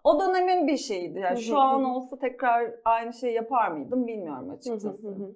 o 0.05 0.21
dönemin 0.21 0.67
bir 0.67 0.77
şeyiydi. 0.77 1.19
Yani 1.19 1.43
şu 1.43 1.59
an 1.59 1.85
olsa 1.85 2.19
tekrar 2.19 2.75
aynı 2.85 3.13
şeyi 3.13 3.35
yapar 3.35 3.71
mıydım 3.71 4.07
bilmiyorum 4.07 4.51
açıkçası. 4.51 5.35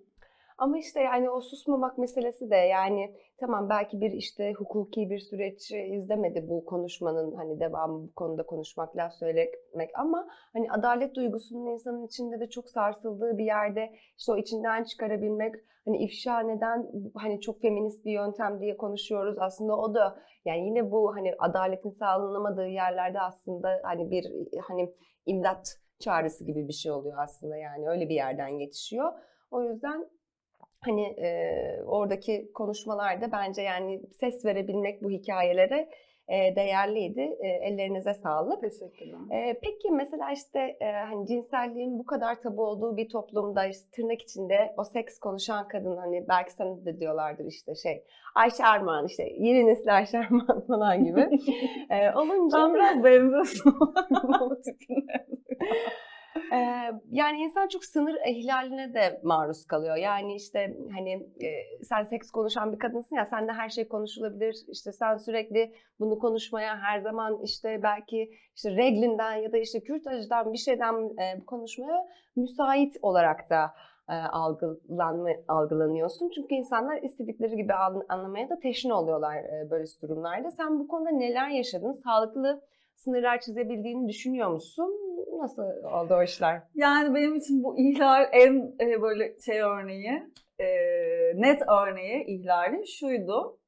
Ama 0.58 0.78
işte 0.78 1.00
yani 1.00 1.30
o 1.30 1.40
susmamak 1.40 1.98
meselesi 1.98 2.50
de 2.50 2.56
yani 2.56 3.14
tamam 3.40 3.68
belki 3.68 4.00
bir 4.00 4.10
işte 4.10 4.52
hukuki 4.52 5.10
bir 5.10 5.18
süreç 5.18 5.70
izlemedi 5.70 6.48
bu 6.48 6.64
konuşmanın 6.64 7.34
hani 7.34 7.60
devamı 7.60 8.02
bu 8.02 8.14
konuda 8.14 8.46
konuşmak, 8.46 8.96
laf 8.96 9.12
söylemek 9.12 9.90
ama 9.94 10.28
hani 10.52 10.72
adalet 10.72 11.14
duygusunun 11.14 11.66
insanın 11.66 12.06
içinde 12.06 12.40
de 12.40 12.50
çok 12.50 12.68
sarsıldığı 12.68 13.38
bir 13.38 13.44
yerde 13.44 13.92
işte 14.18 14.32
o 14.32 14.36
içinden 14.36 14.84
çıkarabilmek 14.84 15.54
hani 15.84 15.98
ifşa 15.98 16.40
neden 16.40 16.90
hani 17.14 17.40
çok 17.40 17.60
feminist 17.60 18.04
bir 18.04 18.12
yöntem 18.12 18.60
diye 18.60 18.76
konuşuyoruz 18.76 19.38
aslında 19.38 19.76
o 19.76 19.94
da 19.94 20.18
yani 20.44 20.66
yine 20.66 20.90
bu 20.90 21.16
hani 21.16 21.34
adaletin 21.38 21.90
sağlanamadığı 21.90 22.68
yerlerde 22.68 23.20
aslında 23.20 23.80
hani 23.82 24.10
bir 24.10 24.26
hani 24.68 24.94
imdat 25.26 25.78
çağrısı 25.98 26.44
gibi 26.44 26.68
bir 26.68 26.72
şey 26.72 26.92
oluyor 26.92 27.18
aslında 27.18 27.56
yani 27.56 27.88
öyle 27.88 28.08
bir 28.08 28.14
yerden 28.14 28.48
yetişiyor. 28.48 29.12
O 29.50 29.62
yüzden 29.62 30.08
hani 30.80 31.02
e, 31.02 31.82
oradaki 31.86 32.52
konuşmalarda 32.52 33.32
bence 33.32 33.62
yani 33.62 34.02
ses 34.20 34.44
verebilmek 34.44 35.02
bu 35.02 35.10
hikayelere 35.10 35.88
e, 36.28 36.56
değerliydi. 36.56 37.20
E, 37.40 37.48
ellerinize 37.48 38.14
sağlık. 38.14 38.60
Teşekkürler. 38.60 39.18
E, 39.30 39.58
peki 39.62 39.90
mesela 39.90 40.32
işte 40.32 40.76
e, 40.80 40.92
hani 40.92 41.26
cinselliğin 41.26 41.98
bu 41.98 42.06
kadar 42.06 42.40
tabu 42.40 42.64
olduğu 42.64 42.96
bir 42.96 43.08
toplumda 43.08 43.66
işte 43.66 43.90
tırnak 43.92 44.22
içinde 44.22 44.74
o 44.76 44.84
seks 44.84 45.18
konuşan 45.18 45.68
kadın 45.68 45.96
hani 45.96 46.28
belki 46.28 46.52
sana 46.52 46.84
da 46.84 47.00
diyorlardır 47.00 47.44
işte 47.44 47.74
şey 47.74 48.04
Ayşe 48.34 48.64
Armağan 48.64 49.06
işte 49.06 49.28
yeni 49.38 49.66
nesil 49.66 49.96
Ayşe 49.96 50.18
Armağan 50.18 50.60
falan 50.68 51.04
gibi. 51.04 51.20
e, 51.90 52.12
olunca 52.14 52.58
Sen 52.58 52.74
biraz 52.74 53.04
benziyorsun 53.04 53.74
o 54.40 54.60
tipine. 54.60 55.26
Ee, 56.52 56.90
yani 57.10 57.38
insan 57.38 57.68
çok 57.68 57.84
sınır 57.84 58.16
ihlaline 58.26 58.94
de 58.94 59.20
maruz 59.22 59.66
kalıyor. 59.66 59.96
Yani 59.96 60.34
işte 60.34 60.76
hani 60.92 61.12
e, 61.12 61.84
sen 61.84 62.04
seks 62.04 62.30
konuşan 62.30 62.72
bir 62.72 62.78
kadınsın 62.78 63.16
ya 63.16 63.26
sende 63.26 63.52
her 63.52 63.68
şey 63.68 63.88
konuşulabilir. 63.88 64.56
İşte 64.68 64.92
sen 64.92 65.16
sürekli 65.16 65.72
bunu 66.00 66.18
konuşmaya 66.18 66.78
her 66.78 66.98
zaman 67.00 67.38
işte 67.42 67.82
belki 67.82 68.30
işte 68.56 68.76
reglinden 68.76 69.34
ya 69.34 69.52
da 69.52 69.58
işte 69.58 69.80
kürtajdan 69.80 70.52
bir 70.52 70.58
şeyden 70.58 70.94
e, 71.18 71.44
konuşmaya 71.44 72.06
müsait 72.36 72.96
olarak 73.02 73.50
da 73.50 73.70
e, 74.08 74.12
algılanma, 74.12 75.28
algılanıyorsun. 75.48 76.30
Çünkü 76.34 76.54
insanlar 76.54 77.02
istedikleri 77.02 77.56
gibi 77.56 77.74
an- 77.74 78.06
anlamaya 78.08 78.50
da 78.50 78.58
teşne 78.58 78.94
oluyorlar 78.94 79.36
e, 79.36 79.70
böyle 79.70 79.84
durumlarda. 80.02 80.50
Sen 80.50 80.78
bu 80.78 80.88
konuda 80.88 81.10
neler 81.10 81.48
yaşadın? 81.48 81.92
Sağlıklı 81.92 82.62
sınırlar 82.98 83.40
çizebildiğini 83.40 84.08
düşünüyor 84.08 84.50
musun? 84.50 84.92
Nasıl 85.38 85.62
oldu 85.62 86.14
o 86.14 86.22
işler? 86.22 86.62
Yani 86.74 87.14
benim 87.14 87.36
için 87.36 87.64
bu 87.64 87.78
ihlal 87.78 88.28
en 88.32 88.74
e, 88.80 89.02
böyle 89.02 89.38
şey 89.38 89.60
örneği, 89.60 90.22
e, 90.58 90.66
net 91.34 91.62
örneği 91.68 92.24
ihlalin 92.26 92.84
şuydu. 92.84 93.58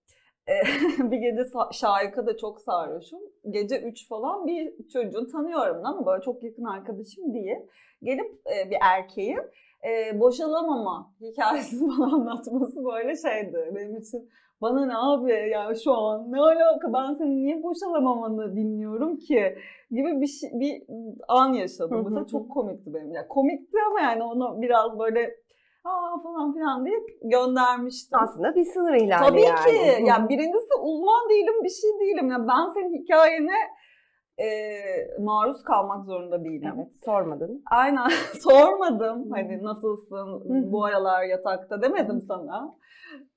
E, 0.48 0.54
bir 1.10 1.18
gece 1.18 1.42
Şahika 1.72 2.36
çok 2.36 2.60
sarhoşum. 2.60 3.20
Gece 3.50 3.80
3 3.80 4.08
falan 4.08 4.46
bir 4.46 4.88
çocuğu 4.92 5.26
tanıyorum 5.26 5.86
ama 5.86 6.06
böyle 6.06 6.22
çok 6.22 6.42
yakın 6.42 6.64
arkadaşım 6.64 7.34
değil. 7.34 7.56
Gelip 8.02 8.44
bir 8.70 8.78
erkeğin 8.80 9.40
e, 9.84 10.20
boşalamama 10.20 11.14
hikayesi 11.20 11.78
falan 11.86 12.10
anlatması 12.10 12.84
böyle 12.84 13.16
şeydi 13.16 13.72
benim 13.74 13.96
için. 13.96 14.30
Bana 14.62 14.86
ne 14.86 14.96
abi 14.96 15.50
ya 15.50 15.74
şu 15.84 15.92
an 15.92 16.32
ne 16.32 16.40
alaka 16.40 16.92
ben 16.92 17.12
senin 17.12 17.44
niye 17.44 17.62
boşalamamanı 17.62 18.56
dinliyorum 18.56 19.16
ki 19.16 19.56
gibi 19.90 20.20
bir 20.20 20.26
şey, 20.26 20.50
bir 20.52 20.82
an 21.28 21.52
yaşadım. 21.52 22.02
Mesela 22.04 22.26
çok 22.26 22.50
komikti 22.50 22.94
benim. 22.94 23.12
Ya 23.12 23.28
komikti 23.28 23.76
ama 23.90 24.00
yani 24.00 24.22
onu 24.22 24.62
biraz 24.62 24.98
böyle 24.98 25.34
aa 25.84 26.22
falan 26.22 26.52
filan 26.54 26.86
deyip 26.86 27.06
göndermiştim. 27.22 28.18
Aslında 28.22 28.54
bir 28.54 28.64
sınır 28.64 28.94
ihlali 28.94 29.28
Tabii 29.28 29.40
yani. 29.40 29.64
ki. 29.64 30.02
Hı. 30.02 30.06
Ya 30.06 30.28
birincisi 30.28 30.74
uzman 30.82 31.30
değilim, 31.30 31.64
bir 31.64 31.68
şey 31.68 31.90
değilim. 32.00 32.30
Ya 32.30 32.48
ben 32.48 32.72
senin 32.74 33.02
hikayene 33.02 33.56
e, 34.40 34.48
maruz 35.18 35.62
kalmak 35.62 36.04
zorunda 36.04 36.44
değilim. 36.44 36.72
Evet, 36.76 36.92
sormadın. 37.04 37.62
Aynen 37.70 38.08
sormadım 38.40 39.30
hani 39.30 39.62
nasılsın 39.62 40.42
bu 40.72 40.84
aralar 40.84 41.24
yatakta 41.24 41.82
demedim 41.82 42.20
sana. 42.20 42.76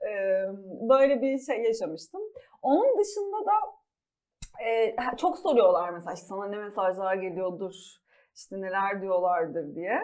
Ee, 0.02 0.44
böyle 0.90 1.22
bir 1.22 1.40
şey 1.40 1.64
yaşamıştım. 1.64 2.22
Onun 2.62 3.00
dışında 3.00 3.46
da 3.46 3.54
e, 4.66 4.96
çok 5.18 5.40
soruyorlar 5.40 5.90
mesela 5.90 6.14
işte 6.14 6.26
sana 6.28 6.46
ne 6.48 6.58
mesajlar 6.58 7.16
geliyordur, 7.16 7.74
işte 8.36 8.62
neler 8.62 9.02
diyorlardır 9.02 9.76
diye. 9.76 10.00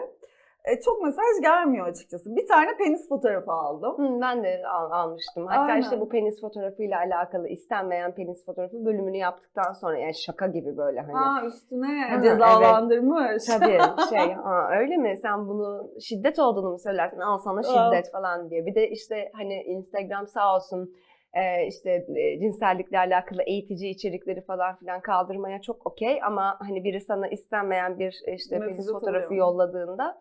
E, 0.64 0.80
çok 0.80 1.02
mesaj 1.02 1.24
gelmiyor 1.42 1.86
açıkçası. 1.86 2.36
Bir 2.36 2.46
tane 2.46 2.76
penis 2.76 3.08
fotoğrafı 3.08 3.52
aldım. 3.52 3.98
Hı, 3.98 4.20
ben 4.20 4.44
de 4.44 4.62
al- 4.66 4.90
almıştım. 4.90 5.46
Hatta 5.46 5.60
Aynen. 5.72 5.82
işte 5.82 6.00
bu 6.00 6.08
penis 6.08 6.40
fotoğrafıyla 6.40 6.98
alakalı 6.98 7.48
istenmeyen 7.48 8.14
penis 8.14 8.46
fotoğrafı 8.46 8.84
bölümünü 8.84 9.16
yaptıktan 9.16 9.72
sonra 9.72 9.98
yani 9.98 10.14
şaka 10.14 10.46
gibi 10.46 10.76
böyle 10.76 11.00
hani. 11.00 11.12
Ha 11.12 11.46
üstüne 11.46 12.08
Ha, 12.08 12.22
cezalandırmış. 12.22 13.44
Tabii 13.44 13.78
şey 14.10 14.32
ha, 14.32 14.68
öyle 14.78 14.96
mi 14.96 15.16
sen 15.22 15.48
bunu 15.48 15.90
şiddet 16.00 16.38
olduğunu 16.38 16.70
mu 16.70 16.78
söylersin 16.78 17.20
al 17.20 17.38
sana 17.38 17.62
şiddet 17.62 18.12
falan 18.12 18.50
diye. 18.50 18.66
Bir 18.66 18.74
de 18.74 18.90
işte 18.90 19.30
hani 19.34 19.62
Instagram 19.62 20.26
sağ 20.26 20.56
olsun 20.56 20.94
e, 21.32 21.66
işte 21.66 22.06
e, 22.16 22.40
cinsellikle 22.40 22.98
alakalı 22.98 23.42
eğitici 23.42 23.90
içerikleri 23.90 24.40
falan 24.40 24.76
filan 24.76 25.00
kaldırmaya 25.00 25.60
çok 25.60 25.86
okey 25.86 26.20
ama 26.22 26.56
hani 26.60 26.84
biri 26.84 27.00
sana 27.00 27.28
istenmeyen 27.28 27.98
bir 27.98 28.20
e, 28.26 28.34
işte 28.34 28.58
Mesaj 28.58 28.72
penis 28.76 28.92
fotoğrafı 28.92 29.34
yolladığında 29.34 30.20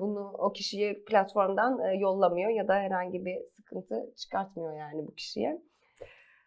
bunu 0.00 0.32
o 0.38 0.52
kişiye 0.52 0.94
platformdan 1.08 1.92
yollamıyor 2.00 2.50
ya 2.50 2.68
da 2.68 2.74
herhangi 2.74 3.24
bir 3.24 3.38
sıkıntı 3.56 4.14
çıkartmıyor 4.16 4.76
yani 4.76 5.06
bu 5.06 5.14
kişiye. 5.14 5.62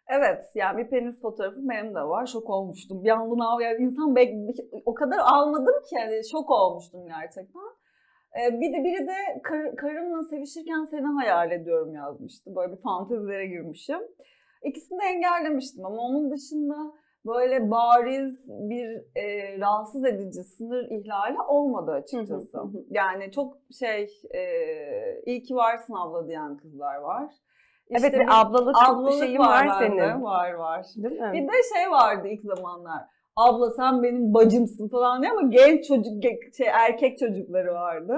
Evet 0.08 0.42
yani 0.54 0.78
bir 0.78 0.90
penis 0.90 1.20
fotoğrafı 1.22 1.56
benim 1.68 1.94
de 1.94 2.00
var. 2.00 2.26
Şok 2.26 2.50
olmuştum. 2.50 3.04
Bir 3.04 3.10
anda 3.10 3.44
av 3.44 3.60
yani 3.60 3.76
insan 3.84 4.14
bek- 4.14 4.82
o 4.84 4.94
kadar 4.94 5.18
almadım 5.18 5.74
ki 5.88 5.94
yani 5.94 6.20
şok 6.32 6.50
olmuştum 6.50 7.00
gerçekten. 7.06 7.62
Bir 8.36 8.72
de 8.72 8.84
biri 8.84 9.06
de 9.06 9.40
kar- 9.42 9.76
karımla 9.76 10.22
sevişirken 10.22 10.84
seni 10.84 11.06
hayal 11.06 11.50
ediyorum 11.50 11.94
yazmıştı. 11.94 12.56
Böyle 12.56 12.72
bir 12.72 12.82
fantezilere 12.82 13.46
girmişim. 13.46 14.00
İkisini 14.64 15.00
de 15.00 15.04
engellemiştim 15.04 15.84
ama 15.86 16.02
onun 16.02 16.30
dışında 16.30 16.76
böyle 17.26 17.70
bariz 17.70 18.48
bir 18.48 18.88
e, 19.16 19.58
rahatsız 19.60 20.04
edici 20.04 20.44
sınır 20.44 20.84
ihlali 20.90 21.40
olmadı 21.48 21.90
açıkçası. 21.92 22.58
Yani 22.90 23.32
çok 23.32 23.56
şey 23.78 24.10
e, 24.34 24.42
iyi 25.26 25.42
ki 25.42 25.54
varsın 25.54 25.94
abla 25.94 26.28
diyen 26.28 26.56
kızlar 26.56 26.96
var. 26.96 27.24
evet 27.90 28.04
İşte 28.04 28.12
bir 28.12 28.26
bir- 28.26 28.40
ablalık, 28.40 28.76
Ablalık 28.88 29.12
şeyin 29.24 29.38
var, 29.38 29.66
var, 29.66 29.78
senin. 29.78 30.22
Var 30.22 30.52
var. 30.52 30.86
Değil 30.96 31.20
mi? 31.20 31.30
Bir 31.32 31.48
de 31.48 31.52
şey 31.74 31.90
vardı 31.90 32.28
ilk 32.28 32.42
zamanlar. 32.42 33.15
Abla 33.36 33.70
sen 33.70 34.02
benim 34.02 34.34
bacımsın 34.34 34.88
falan 34.88 35.22
diye 35.22 35.32
ama 35.32 35.42
genç 35.42 35.88
çocuk 35.88 36.22
şey 36.56 36.66
erkek 36.66 37.18
çocukları 37.18 37.74
vardı. 37.74 38.16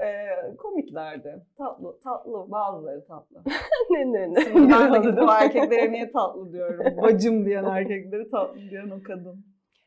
ee, 0.00 0.56
komiklerdi. 0.56 1.42
Tatlı 1.58 1.98
tatlı 2.04 2.50
bazıları 2.50 3.04
tatlı. 3.04 3.42
ne 3.90 4.12
ne 4.12 4.34
ne. 4.34 4.40
Şimdi 4.40 4.72
ben 4.72 4.94
de 4.94 4.98
gidip 4.98 5.28
erkeklere 5.28 5.92
niye 5.92 6.10
tatlı 6.10 6.52
diyorum. 6.52 6.96
Bacım 7.02 7.46
diyen 7.46 7.64
erkekleri 7.64 8.30
tatlı 8.30 8.60
diyen 8.70 8.90
o 8.90 9.02
kadın. 9.02 9.44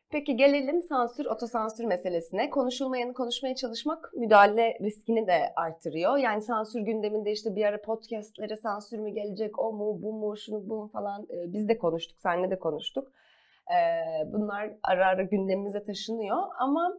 Peki 0.09 0.35
gelelim 0.35 0.81
sansür, 0.81 1.25
otosansür 1.25 1.85
meselesine. 1.85 2.49
Konuşulmayanı 2.49 3.13
konuşmaya 3.13 3.55
çalışmak 3.55 4.11
müdahale 4.13 4.77
riskini 4.81 5.27
de 5.27 5.53
artırıyor. 5.55 6.17
Yani 6.17 6.41
sansür 6.41 6.79
gündeminde 6.79 7.31
işte 7.31 7.55
bir 7.55 7.65
ara 7.65 7.81
podcastlere 7.81 8.57
sansür 8.57 8.99
mü 8.99 9.09
gelecek, 9.09 9.59
o 9.59 9.73
mu, 9.73 10.01
bu 10.01 10.13
mu, 10.13 10.37
şunu 10.37 10.69
bu 10.69 10.75
mu 10.75 10.87
falan 10.87 11.27
e, 11.29 11.53
biz 11.53 11.69
de 11.69 11.77
konuştuk, 11.77 12.19
seninle 12.19 12.51
de 12.51 12.59
konuştuk. 12.59 13.11
Bunlar 14.25 14.71
ara 14.83 15.07
ara 15.07 15.23
gündemimize 15.23 15.83
taşınıyor 15.83 16.37
ama 16.59 16.97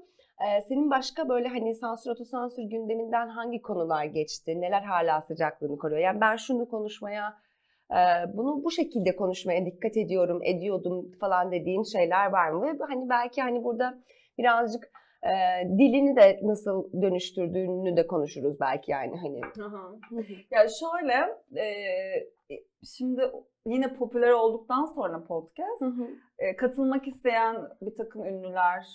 senin 0.68 0.90
başka 0.90 1.28
böyle 1.28 1.48
hani 1.48 1.74
sansür, 1.74 2.10
otosansür 2.10 2.62
gündeminden 2.62 3.28
hangi 3.28 3.62
konular 3.62 4.04
geçti, 4.04 4.60
neler 4.60 4.82
hala 4.82 5.20
sıcaklığını 5.20 5.78
koruyor? 5.78 6.00
Yani 6.00 6.20
ben 6.20 6.36
şunu 6.36 6.68
konuşmaya 6.68 7.34
bunu 8.34 8.64
bu 8.64 8.70
şekilde 8.70 9.16
konuşmaya 9.16 9.66
dikkat 9.66 9.96
ediyorum, 9.96 10.40
ediyordum 10.44 11.12
falan 11.20 11.52
dediğin 11.52 11.82
şeyler 11.82 12.26
var 12.32 12.50
mı? 12.50 12.76
Hani 12.88 13.08
belki 13.08 13.42
hani 13.42 13.64
burada 13.64 13.98
birazcık 14.38 14.90
e, 15.26 15.68
dilini 15.78 16.16
de 16.16 16.40
nasıl 16.42 17.02
dönüştürdüğünü 17.02 17.96
de 17.96 18.06
konuşuruz 18.06 18.60
belki 18.60 18.90
yani 18.90 19.16
hani. 19.16 19.40
Ya 20.50 20.66
şöyle 20.68 21.14
e, 21.60 21.66
şimdi 22.96 23.22
yine 23.66 23.94
popüler 23.94 24.30
olduktan 24.30 24.84
sonra 24.84 25.24
podcast 25.24 25.82
e, 26.38 26.56
katılmak 26.56 27.08
isteyen 27.08 27.56
bir 27.80 27.94
takım 27.94 28.24
ünlüler 28.24 28.86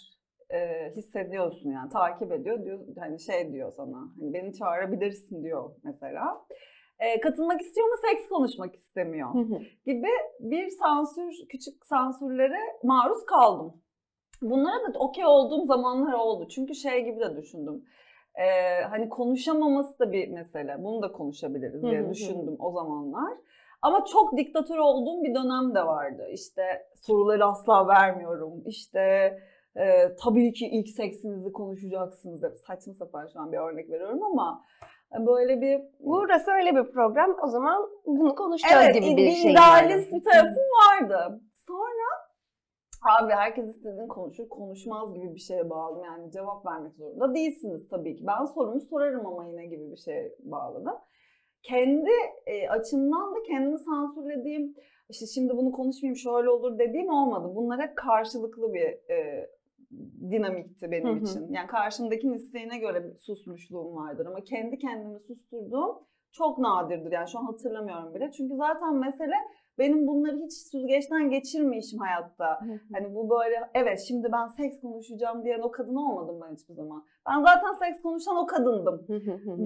e, 0.53 0.91
hissediyorsun 0.95 1.69
yani 1.69 1.89
takip 1.89 2.31
ediyor 2.31 2.65
diyor 2.65 2.79
hani 2.99 3.19
şey 3.19 3.51
diyor 3.53 3.71
sana 3.71 3.97
hani 4.19 4.33
beni 4.33 4.53
çağırabilirsin 4.53 5.43
diyor 5.43 5.71
mesela. 5.83 6.45
E, 6.99 7.19
katılmak 7.19 7.61
istiyor 7.61 7.87
ama 7.87 8.09
seks 8.09 8.29
konuşmak 8.29 8.75
istemiyor 8.75 9.33
gibi 9.85 10.07
bir 10.39 10.69
sansür 10.69 11.33
küçük 11.49 11.85
sansürlere 11.85 12.59
maruz 12.83 13.25
kaldım. 13.25 13.80
Bunlara 14.41 14.93
da 14.93 14.99
okey 14.99 15.25
olduğum 15.25 15.65
zamanlar 15.65 16.13
oldu. 16.13 16.47
Çünkü 16.47 16.75
şey 16.75 17.05
gibi 17.05 17.19
de 17.19 17.37
düşündüm. 17.37 17.85
E, 18.35 18.81
hani 18.83 19.09
konuşamaması 19.09 19.99
da 19.99 20.11
bir 20.11 20.27
mesele. 20.27 20.83
Bunu 20.83 21.01
da 21.01 21.11
konuşabiliriz 21.11 21.83
diye 21.83 22.09
düşündüm 22.09 22.55
o 22.59 22.71
zamanlar. 22.71 23.33
Ama 23.81 24.05
çok 24.05 24.37
diktatör 24.37 24.77
olduğum 24.77 25.23
bir 25.23 25.35
dönem 25.35 25.75
de 25.75 25.85
vardı. 25.85 26.27
İşte 26.31 26.63
soruları 27.01 27.45
asla 27.45 27.87
vermiyorum. 27.87 28.63
İşte 28.65 28.99
e, 29.75 30.15
tabii 30.23 30.53
ki 30.53 30.67
ilk 30.67 30.89
seksinizi 30.89 31.51
konuşacaksınız. 31.51 32.41
Saçma 32.67 32.93
sapan 32.93 33.27
şu 33.33 33.39
an 33.39 33.51
bir 33.51 33.57
örnek 33.57 33.89
veriyorum 33.89 34.23
ama 34.23 34.63
böyle 35.19 35.61
bir 35.61 35.81
Burası 35.99 36.51
öyle 36.51 36.75
bir 36.75 36.91
program 36.91 37.37
o 37.43 37.47
zaman 37.47 37.89
bunu 38.05 38.35
konuşacağız 38.35 38.85
evet, 38.85 38.95
gibi 38.95 39.17
bir 39.17 39.31
şey. 39.31 39.51
idealist 39.51 40.11
yani. 40.11 40.19
bir 40.19 40.23
tarafım 40.23 40.63
vardı. 40.89 41.41
Sonra 41.67 42.30
abi 43.01 43.33
herkes 43.33 43.65
istediğini 43.65 44.07
konuşur, 44.07 44.49
konuşmaz 44.49 45.13
gibi 45.13 45.35
bir 45.35 45.39
şeye 45.39 45.69
bağladım. 45.69 46.03
Yani 46.03 46.31
cevap 46.31 46.65
vermek 46.65 46.95
zorunda 46.95 47.35
değilsiniz 47.35 47.89
tabii 47.89 48.15
ki. 48.15 48.23
Ben 48.27 48.45
sorumu 48.45 48.81
sorarım 48.81 49.25
ama 49.25 49.45
yine 49.45 49.65
gibi 49.65 49.91
bir 49.91 49.97
şeye 49.97 50.35
bağladım. 50.39 50.95
Kendi 51.63 52.11
e, 52.45 52.69
açımdan 52.69 53.35
da 53.35 53.43
kendimi 53.47 53.79
sansürlediğim, 53.79 54.75
işte 55.09 55.25
şimdi 55.25 55.57
bunu 55.57 55.71
konuşmayayım 55.71 56.15
şöyle 56.15 56.49
olur 56.49 56.79
dediğim 56.79 57.09
olmadı. 57.09 57.55
Bunlara 57.55 57.95
karşılıklı 57.95 58.73
bir 58.73 59.11
e, 59.13 59.49
dinamikti 60.31 60.91
benim 60.91 61.15
Hı 61.15 61.19
hı. 61.19 61.23
için. 61.23 61.53
Yani 61.53 61.67
karşımdakinin 61.67 62.33
isteğine 62.33 62.77
göre 62.77 63.13
susmuşluğum 63.19 63.95
vardır 63.95 64.25
ama 64.25 64.41
kendi 64.41 64.77
kendimi 64.77 65.19
susturduğum 65.19 65.97
çok 66.31 66.57
nadirdir. 66.57 67.11
Yani 67.11 67.29
şu 67.29 67.39
an 67.39 67.45
hatırlamıyorum 67.45 68.13
bile. 68.13 68.31
Çünkü 68.31 68.55
zaten 68.55 68.95
mesele 68.95 69.35
benim 69.77 70.07
bunları 70.07 70.37
hiç 70.45 70.53
süzgeçten 70.53 71.29
geçirmeyişim 71.29 71.99
hayatta. 71.99 72.59
Hani 72.93 73.15
bu 73.15 73.29
böyle 73.29 73.69
evet 73.73 73.99
şimdi 74.07 74.31
ben 74.31 74.47
seks 74.47 74.81
konuşacağım 74.81 75.45
diyen 75.45 75.59
o 75.59 75.71
kadın 75.71 75.95
olmadım 75.95 76.39
ben 76.41 76.55
hiçbir 76.55 76.73
zaman. 76.73 77.05
Ben 77.29 77.43
zaten 77.43 77.73
seks 77.73 78.01
konuşan 78.01 78.37
o 78.37 78.45
kadındım 78.45 79.05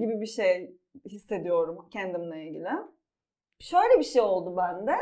gibi 0.00 0.20
bir 0.20 0.26
şey 0.26 0.78
hissediyorum 1.04 1.88
kendimle 1.92 2.42
ilgili. 2.46 2.68
Şöyle 3.60 3.98
bir 3.98 4.04
şey 4.04 4.22
oldu 4.22 4.56
bende. 4.56 4.92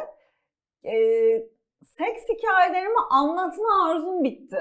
Ee, 0.85 1.49
seks 1.83 2.23
hikayelerimi 2.29 3.01
anlatma 3.11 3.89
arzum 3.89 4.25
bitti. 4.25 4.57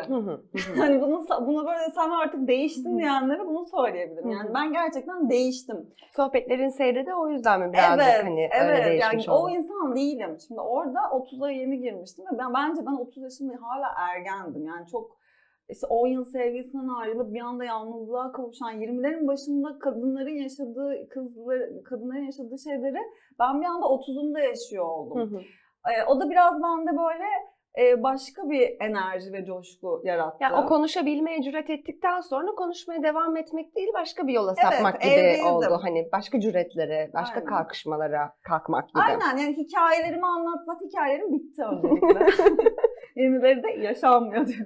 hani 0.77 1.01
bunu 1.01 1.25
bunu 1.47 1.65
böyle 1.65 1.91
sen 1.95 2.09
artık 2.09 2.47
değiştin 2.47 2.97
diyenlere 2.97 3.47
bunu 3.47 3.65
söyleyebilirim. 3.65 4.29
Yani 4.29 4.53
ben 4.53 4.73
gerçekten 4.73 5.29
değiştim. 5.29 5.77
Sohbetlerin 6.15 6.69
seyri 6.69 7.05
de 7.05 7.15
o 7.15 7.29
yüzden 7.29 7.59
mi 7.61 7.73
birazcık 7.73 8.07
evet, 8.07 8.23
hani 8.23 8.39
evet. 8.41 8.79
öyle 8.79 8.95
yani 8.95 9.11
değişmiş 9.11 9.29
o 9.29 9.33
oldu? 9.33 9.49
insan 9.49 9.95
değilim. 9.95 10.37
Şimdi 10.47 10.61
orada 10.61 10.99
30'a 10.99 11.51
yeni 11.51 11.79
girmiştim 11.79 12.25
ve 12.25 12.37
ben 12.37 12.53
bence 12.53 12.85
ben 12.85 12.91
30 12.91 13.23
yaşında 13.23 13.53
hala 13.61 13.87
ergendim. 14.09 14.65
Yani 14.65 14.87
çok 14.87 15.17
işte 15.69 15.87
10 15.87 16.07
yıl 16.07 16.25
sevgisinden 16.25 16.87
ayrılıp 16.87 17.33
bir 17.33 17.41
anda 17.41 17.63
yalnızlığa 17.63 18.31
kavuşan 18.31 18.81
20'lerin 18.81 19.27
başında 19.27 19.79
kadınların 19.79 20.37
yaşadığı 20.43 21.09
kızlar 21.09 21.59
kadınların 21.83 22.25
yaşadığı 22.25 22.59
şeyleri 22.59 23.01
ben 23.39 23.61
bir 23.61 23.65
anda 23.65 23.85
30'umda 23.85 24.39
yaşıyor 24.39 24.85
oldum. 24.85 25.43
Ee, 25.89 26.03
o 26.07 26.19
da 26.19 26.29
biraz 26.29 26.63
bende 26.63 26.91
böyle 26.91 27.25
e, 27.79 28.03
başka 28.03 28.49
bir 28.49 28.77
enerji 28.81 29.33
ve 29.33 29.45
coşku 29.45 30.01
yarattı. 30.03 30.37
Yani 30.41 30.55
o 30.55 30.65
konuşabilmeye 30.65 31.41
cüret 31.41 31.69
ettikten 31.69 32.21
sonra 32.21 32.51
konuşmaya 32.55 33.03
devam 33.03 33.37
etmek 33.37 33.75
değil 33.75 33.89
başka 33.93 34.27
bir 34.27 34.33
yola 34.33 34.53
Evet, 34.57 34.73
sapmak 34.73 35.01
gibi 35.01 35.11
evrildim. 35.11 35.45
oldu. 35.45 35.79
Hani 35.81 36.09
başka 36.13 36.39
cüretlere, 36.39 37.11
başka 37.13 37.35
Aynen. 37.35 37.49
kalkışmalara 37.49 38.35
kalkmak 38.43 38.89
gibi. 38.89 38.99
Aynen 38.99 39.37
yani 39.37 39.57
hikayelerimi 39.57 40.25
anlatmak 40.25 40.81
hikayelerim 40.81 41.31
bitti 41.33 41.61
öncelikle. 41.63 42.25
Yenileri 43.15 43.63
de 43.63 43.69
yaşanmıyor 43.69 44.47
diye. 44.47 44.57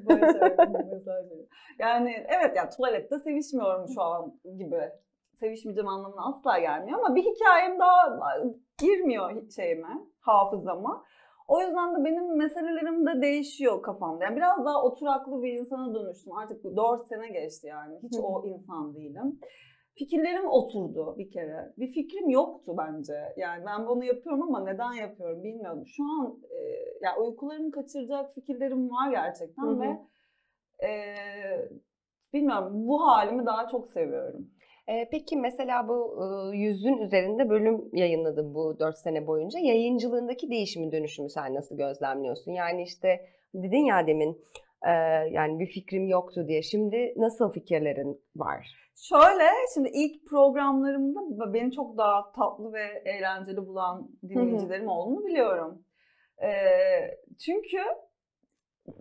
Yani 1.79 2.25
evet 2.27 2.55
yani 2.57 2.69
tuvalette 2.69 3.19
sevişmiyorum 3.19 3.85
şu 3.95 4.01
an 4.01 4.33
gibi. 4.57 4.81
Sevişmeyeceğim 5.35 5.87
anlamına 5.87 6.29
asla 6.29 6.59
gelmiyor 6.59 6.99
ama 6.99 7.15
bir 7.15 7.23
hikayem 7.23 7.79
daha 7.79 8.17
girmiyor 8.77 9.51
şeyime, 9.55 9.87
hafızama. 10.27 11.03
O 11.47 11.61
yüzden 11.61 11.95
de 11.95 12.05
benim 12.05 12.37
meselelerim 12.37 13.05
de 13.05 13.21
değişiyor 13.21 13.81
kafamda. 13.81 14.23
Yani 14.23 14.35
biraz 14.35 14.65
daha 14.65 14.83
oturaklı 14.83 15.43
bir 15.43 15.53
insana 15.53 15.95
dönüştüm. 15.95 16.33
Artık 16.33 16.63
4 16.63 17.07
sene 17.07 17.29
geçti 17.29 17.67
yani. 17.67 17.99
Hiç 18.03 18.19
o 18.23 18.45
insan 18.45 18.95
değilim. 18.95 19.39
Fikirlerim 19.95 20.47
oturdu 20.47 21.15
bir 21.17 21.31
kere. 21.31 21.73
Bir 21.77 21.87
fikrim 21.87 22.29
yoktu 22.29 22.75
bence. 22.77 23.33
Yani 23.37 23.65
ben 23.65 23.87
bunu 23.87 24.03
yapıyorum 24.03 24.43
ama 24.43 24.63
neden 24.63 24.93
yapıyorum 24.93 25.43
bilmiyorum. 25.43 25.83
Şu 25.87 26.03
an 26.03 26.39
e, 26.51 26.57
yani 27.01 27.19
uykularımı 27.19 27.71
kaçıracak 27.71 28.35
fikirlerim 28.35 28.89
var 28.89 29.11
gerçekten 29.11 29.63
Hı 29.63 29.69
hı. 29.69 29.79
ve 29.79 29.97
e, 30.87 30.91
bilmiyorum 32.33 32.87
bu 32.87 33.07
halimi 33.07 33.45
daha 33.45 33.67
çok 33.67 33.87
seviyorum. 33.89 34.47
Peki 34.87 35.37
mesela 35.37 35.87
bu 35.87 36.19
e, 36.23 36.57
yüzün 36.57 36.97
üzerinde 36.97 37.49
bölüm 37.49 37.89
yayınladın 37.93 38.53
bu 38.53 38.79
4 38.79 38.97
sene 38.97 39.27
boyunca. 39.27 39.59
Yayıncılığındaki 39.59 40.49
değişimi 40.49 40.91
dönüşümü 40.91 41.29
sen 41.29 41.53
nasıl 41.53 41.77
gözlemliyorsun? 41.77 42.51
Yani 42.51 42.83
işte 42.83 43.25
dedin 43.53 43.85
ya 43.85 44.07
demin 44.07 44.41
e, 44.85 44.91
yani 45.31 45.59
bir 45.59 45.67
fikrim 45.67 46.07
yoktu 46.07 46.47
diye. 46.47 46.61
Şimdi 46.61 47.13
nasıl 47.17 47.51
fikirlerin 47.51 48.21
var? 48.35 48.67
Şöyle 48.95 49.49
şimdi 49.73 49.89
ilk 49.93 50.27
programlarımda 50.29 51.53
beni 51.53 51.71
çok 51.71 51.97
daha 51.97 52.31
tatlı 52.31 52.73
ve 52.73 53.01
eğlenceli 53.05 53.67
bulan 53.67 54.09
dinleyicilerim 54.29 54.87
olduğunu 54.87 55.25
biliyorum. 55.25 55.83
Çünkü 57.45 57.77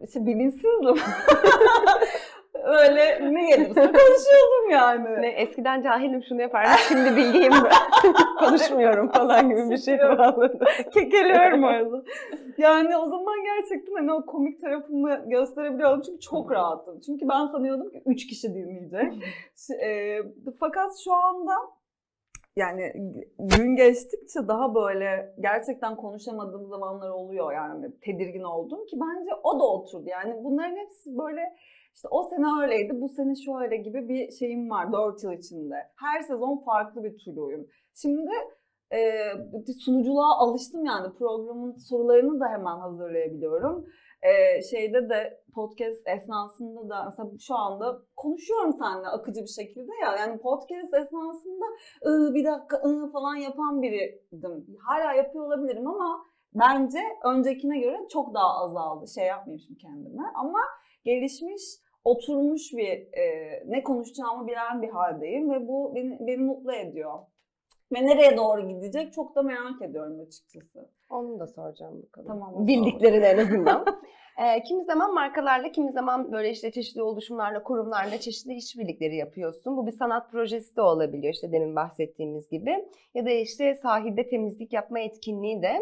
işte 0.03 0.27
bilinçsizdim. 0.27 0.97
Öyle 2.67 3.35
ne 3.35 3.49
gelirse 3.49 3.75
konuşuyordum 3.75 4.71
yani. 4.71 5.23
Ne, 5.23 5.29
eskiden 5.29 5.83
cahilim 5.83 6.23
şunu 6.23 6.43
yapardım, 6.43 6.73
şimdi 6.89 7.17
bilgiyim 7.17 7.53
konuşmuyorum 8.39 9.09
falan 9.09 9.49
gibi 9.49 9.71
bir 9.71 9.79
şey 9.79 9.99
bağladı. 9.99 10.65
Kekeliyorum 10.95 11.65
orada. 11.65 12.05
Yani 12.59 12.97
o 12.97 13.07
zaman 13.09 13.37
gerçekten 13.45 13.95
hani 13.95 14.13
o 14.13 14.27
komik 14.27 14.61
tarafımı 14.61 15.25
gösterebiliyordum 15.27 16.03
çünkü 16.03 16.21
çok 16.21 16.53
rahattım. 16.53 17.01
Çünkü 17.07 17.29
ben 17.29 17.47
sanıyordum 17.47 17.91
ki 17.91 18.03
üç 18.07 18.27
kişi 18.27 18.55
dinleyecek. 18.55 19.13
E, 19.83 20.19
fakat 20.61 20.91
şu 21.05 21.13
anda 21.13 21.55
yani 22.57 22.93
gün 23.39 23.77
geçtikçe 23.77 24.49
daha 24.49 24.75
böyle 24.75 25.35
gerçekten 25.41 25.97
konuşamadığım 25.97 26.69
zamanlar 26.69 27.11
oluyor 27.11 27.53
yani 27.53 27.87
tedirgin 28.01 28.43
oldum 28.43 28.87
ki 28.87 28.97
bence 29.01 29.31
o 29.45 29.61
da 29.61 29.65
oturdu. 29.65 30.09
Yani 30.09 30.45
bunların 30.45 30.77
hepsi 30.77 31.19
böyle 31.19 31.57
işte 31.97 32.09
o 32.11 32.23
sene 32.23 32.47
öyleydi, 32.63 33.01
bu 33.01 33.09
sene 33.09 33.35
şöyle 33.47 33.77
gibi 33.77 34.09
bir 34.09 34.31
şeyim 34.31 34.71
var 34.71 34.93
4 34.93 35.25
yıl 35.25 35.33
içinde. 35.33 35.75
Her 35.97 36.23
sezon 36.23 36.65
farklı 36.65 37.05
bir 37.05 37.19
türlüyüm. 37.19 37.67
Şimdi 38.03 38.33
e, 38.93 39.01
sunuculuğa 39.85 40.37
alıştım 40.39 40.85
yani 40.85 41.15
programın 41.19 41.77
sorularını 41.77 42.41
da 42.41 42.49
hemen 42.49 42.79
hazırlayabiliyorum. 42.79 43.87
E, 44.23 44.63
şeyde 44.63 45.09
de 45.09 45.41
podcast 45.55 46.09
esnasında 46.09 46.89
da 46.89 47.05
mesela 47.05 47.29
şu 47.41 47.55
anda 47.55 48.03
konuşuyorum 48.17 48.73
seninle 48.73 49.09
akıcı 49.09 49.41
bir 49.41 49.63
şekilde 49.63 49.93
ya 50.03 50.17
yani 50.17 50.39
podcast 50.39 50.95
esnasında 50.95 51.65
"Iı, 52.07 52.35
bir 52.35 52.45
dakika 52.45 52.77
ıı" 52.85 53.13
falan 53.13 53.37
yapan 53.37 53.83
biriydim. 53.83 54.77
Hala 54.89 55.13
yapıyor 55.13 55.47
olabilirim 55.47 55.87
ama 55.87 56.25
bence 56.55 56.99
öncekine 57.25 57.79
göre 57.79 57.99
çok 58.13 58.35
daha 58.35 58.65
azaldı. 58.65 59.05
Şey 59.15 59.25
yapmayayım 59.27 59.65
şimdi 59.67 59.79
kendime 59.79 60.23
ama 60.35 60.59
gelişmiş, 61.05 61.63
oturmuş 62.07 62.73
bir 62.73 63.19
e, 63.19 63.63
ne 63.67 63.83
konuşacağımı 63.83 64.47
bilen 64.47 64.83
bir 64.83 64.89
haldeyim 64.89 65.51
ve 65.51 65.69
bu 65.69 65.95
beni, 65.95 66.19
beni 66.21 66.43
mutlu 66.43 66.73
ediyor. 66.73 67.19
Ve 67.95 68.07
nereye 68.07 68.37
doğru 68.37 68.69
gidecek 68.69 69.13
çok 69.13 69.37
da 69.37 69.43
merak 69.43 69.83
ediyorum 69.83 70.21
açıkçası. 70.21 70.91
Onu 71.11 71.41
da 71.41 71.47
soracağım 71.47 72.03
bakalım. 72.03 72.29
Tamam, 72.29 72.67
Bildiklerini 72.67 73.25
en 73.25 73.39
azından. 73.39 73.85
Ee, 74.39 74.63
kimi 74.63 74.85
zaman 74.85 75.15
markalarla, 75.15 75.73
kimi 75.73 75.93
zaman 75.93 76.33
böyle 76.33 76.51
işte 76.51 76.71
çeşitli 76.71 77.03
oluşumlarla, 77.03 77.63
kurumlarla 77.63 78.19
çeşitli 78.21 78.55
işbirlikleri 78.55 79.17
yapıyorsun. 79.17 79.77
Bu 79.77 79.87
bir 79.87 79.93
sanat 79.93 80.31
projesi 80.31 80.77
de 80.77 80.81
olabiliyor 80.81 81.35
işte 81.35 81.53
demin 81.53 81.77
bahsettiğimiz 81.77 82.49
gibi. 82.49 82.85
Ya 83.15 83.27
da 83.27 83.31
işte 83.31 83.75
sahilde 83.75 84.27
temizlik 84.27 84.73
yapma 84.73 85.01
etkinliği 85.01 85.63
de. 85.63 85.73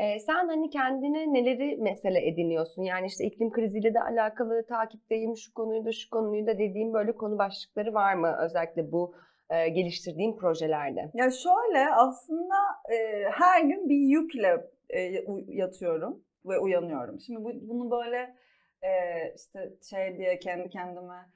Ee, 0.00 0.18
sen 0.18 0.48
hani 0.48 0.70
kendine 0.70 1.32
neleri 1.34 1.76
mesele 1.76 2.28
ediniyorsun? 2.28 2.82
Yani 2.82 3.06
işte 3.06 3.24
iklim 3.24 3.50
kriziyle 3.50 3.94
de 3.94 4.00
alakalı 4.00 4.66
takipteyim, 4.66 5.36
şu 5.36 5.54
konuyu 5.54 5.84
da 5.84 5.92
şu 5.92 6.10
konuyu 6.10 6.46
da 6.46 6.58
dediğim 6.58 6.92
böyle 6.92 7.12
konu 7.12 7.38
başlıkları 7.38 7.94
var 7.94 8.14
mı? 8.14 8.36
Özellikle 8.44 8.92
bu 8.92 9.14
e, 9.50 9.68
geliştirdiğin 9.68 10.36
projelerde. 10.36 11.10
Ya 11.14 11.30
şöyle 11.30 11.88
aslında 11.96 12.54
e, 12.92 13.24
her 13.30 13.62
gün 13.62 13.88
bir 13.88 13.96
yükle 13.96 14.66
e, 14.88 15.00
yatıyorum 15.48 16.22
ve 16.46 16.58
uyanıyorum. 16.58 17.20
Şimdi 17.20 17.44
bu, 17.44 17.52
bunu 17.68 17.90
böyle 17.90 18.34
e, 18.82 18.90
işte 19.36 19.72
şey 19.90 20.18
diye 20.18 20.38
kendi 20.38 20.70
kendime 20.70 21.26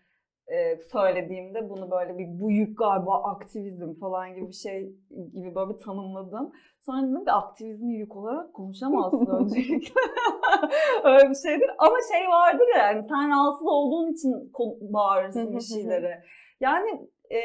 e, 0.46 0.76
söylediğimde 0.76 1.70
bunu 1.70 1.90
böyle 1.90 2.18
bir 2.18 2.40
bu 2.40 2.50
yük 2.50 2.78
galiba 2.78 3.22
aktivizm 3.22 3.94
falan 3.94 4.34
gibi 4.34 4.48
bir 4.48 4.52
şey 4.52 4.92
gibi 5.34 5.54
böyle 5.54 5.74
bir 5.74 5.78
tanımladım. 5.78 6.52
Sonra 6.80 7.02
dedim 7.02 7.24
ki 7.24 7.32
aktivizmi 7.32 7.94
yük 7.94 8.16
olarak 8.16 8.54
konuşamazsın 8.54 9.26
öncelikle. 9.40 10.00
Öyle 11.04 11.30
bir 11.30 11.34
şeydir. 11.34 11.70
Ama 11.78 11.96
şey 12.12 12.28
vardır 12.28 12.66
ya 12.76 12.82
yani 12.82 13.02
sen 13.02 13.30
rahatsız 13.30 13.66
olduğun 13.66 14.12
için 14.12 14.52
bağırırsın 14.80 15.56
bir 15.56 15.60
şeylere. 15.60 16.22
Yani 16.60 17.08
e, 17.30 17.40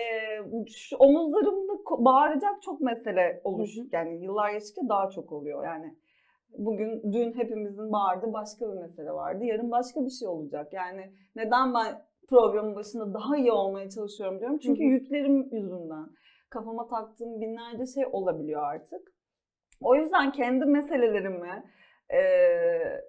şu 0.68 0.98
omuzlarımda 0.98 1.74
bağıracak 2.06 2.62
çok 2.62 2.82
mesele 2.82 3.42
oluş. 3.44 3.70
Yani 3.92 4.24
yıllar 4.24 4.52
geçtikçe 4.52 4.82
daha 4.90 5.10
çok 5.10 5.32
oluyor. 5.32 5.66
Yani 5.66 5.96
bugün 6.58 7.14
dün 7.14 7.34
hepimizin 7.34 7.92
bağırdığı 7.92 8.34
başka 8.34 8.72
bir 8.72 8.82
mesele 8.82 9.12
vardı. 9.12 9.44
Yarın 9.46 9.72
başka 9.72 10.02
bir 10.06 10.10
şey 10.10 10.28
olacak. 10.28 10.74
Yani 10.74 11.12
neden 11.36 11.74
ben 11.74 12.02
programın 12.30 12.76
başında 12.76 13.14
daha 13.14 13.38
iyi 13.38 13.52
olmaya 13.52 13.90
çalışıyorum 13.90 14.40
diyorum. 14.40 14.58
Çünkü 14.58 14.84
yüklerim 14.84 15.54
yüzünden 15.54 16.06
kafama 16.50 16.88
taktığım 16.88 17.42
binlerce 17.42 17.86
şey 17.86 18.06
olabiliyor 18.12 18.64
artık. 18.64 19.02
O 19.82 19.96
yüzden 19.96 20.32
kendi 20.32 20.66
meselelerimi, 20.66 21.64
e, 22.14 22.20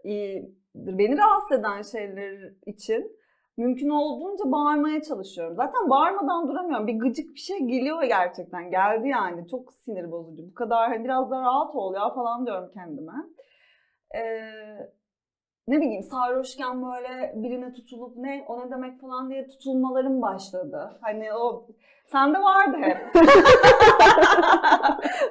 iyi- 0.05 0.55
beni 0.75 1.19
rahatsız 1.19 1.59
eden 1.59 1.83
şeyler 1.83 2.53
için 2.67 3.13
mümkün 3.61 3.89
olduğunca 3.89 4.53
bağırmaya 4.53 5.03
çalışıyorum. 5.03 5.57
Zaten 5.57 5.91
bağırmadan 5.91 6.49
duramıyorum. 6.49 6.87
Bir 6.87 6.99
gıcık 6.99 7.35
bir 7.35 7.41
şey 7.41 7.59
geliyor 7.59 8.03
gerçekten. 8.03 8.71
Geldi 8.71 9.09
yani. 9.09 9.49
Çok 9.49 9.73
sinir 9.73 10.11
bozucu. 10.11 10.43
Bu 10.51 10.55
kadar 10.55 10.89
hani 10.89 11.05
biraz 11.05 11.31
daha 11.31 11.43
rahat 11.43 11.75
ol 11.75 11.95
ya 11.95 12.15
falan 12.15 12.47
diyorum 12.47 12.71
kendime. 12.75 13.13
Ee, 14.15 14.21
ne 15.69 15.81
bileyim 15.81 16.03
sarhoşken 16.03 16.83
böyle 16.83 17.33
birine 17.37 17.73
tutulup 17.73 18.17
ne 18.17 18.45
o 18.49 18.61
ne 18.61 18.71
demek 18.71 19.01
falan 19.01 19.31
diye 19.31 19.49
tutulmalarım 19.49 20.23
başladı. 20.23 20.99
Hani 21.03 21.35
o 21.35 21.67
sende 22.07 22.39
vardı 22.39 22.77
hep. 22.81 22.97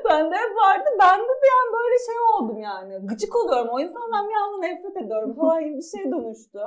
sende 0.08 0.36
hep 0.36 0.56
vardı. 0.58 0.90
Bende 1.00 1.34
de 1.42 1.48
yani 1.56 1.74
böyle 1.74 1.98
şey 2.06 2.16
oldum 2.34 2.60
yani. 2.60 3.08
Gıcık 3.08 3.36
oluyorum. 3.36 3.70
O 3.72 3.80
insandan 3.80 4.30
bir 4.30 4.36
anda 4.36 4.58
nefret 4.58 4.98
ediyorum 4.98 5.36
falan 5.36 5.64
gibi 5.64 5.78
bir 5.78 5.98
şey 5.98 6.12
dönüştü. 6.12 6.60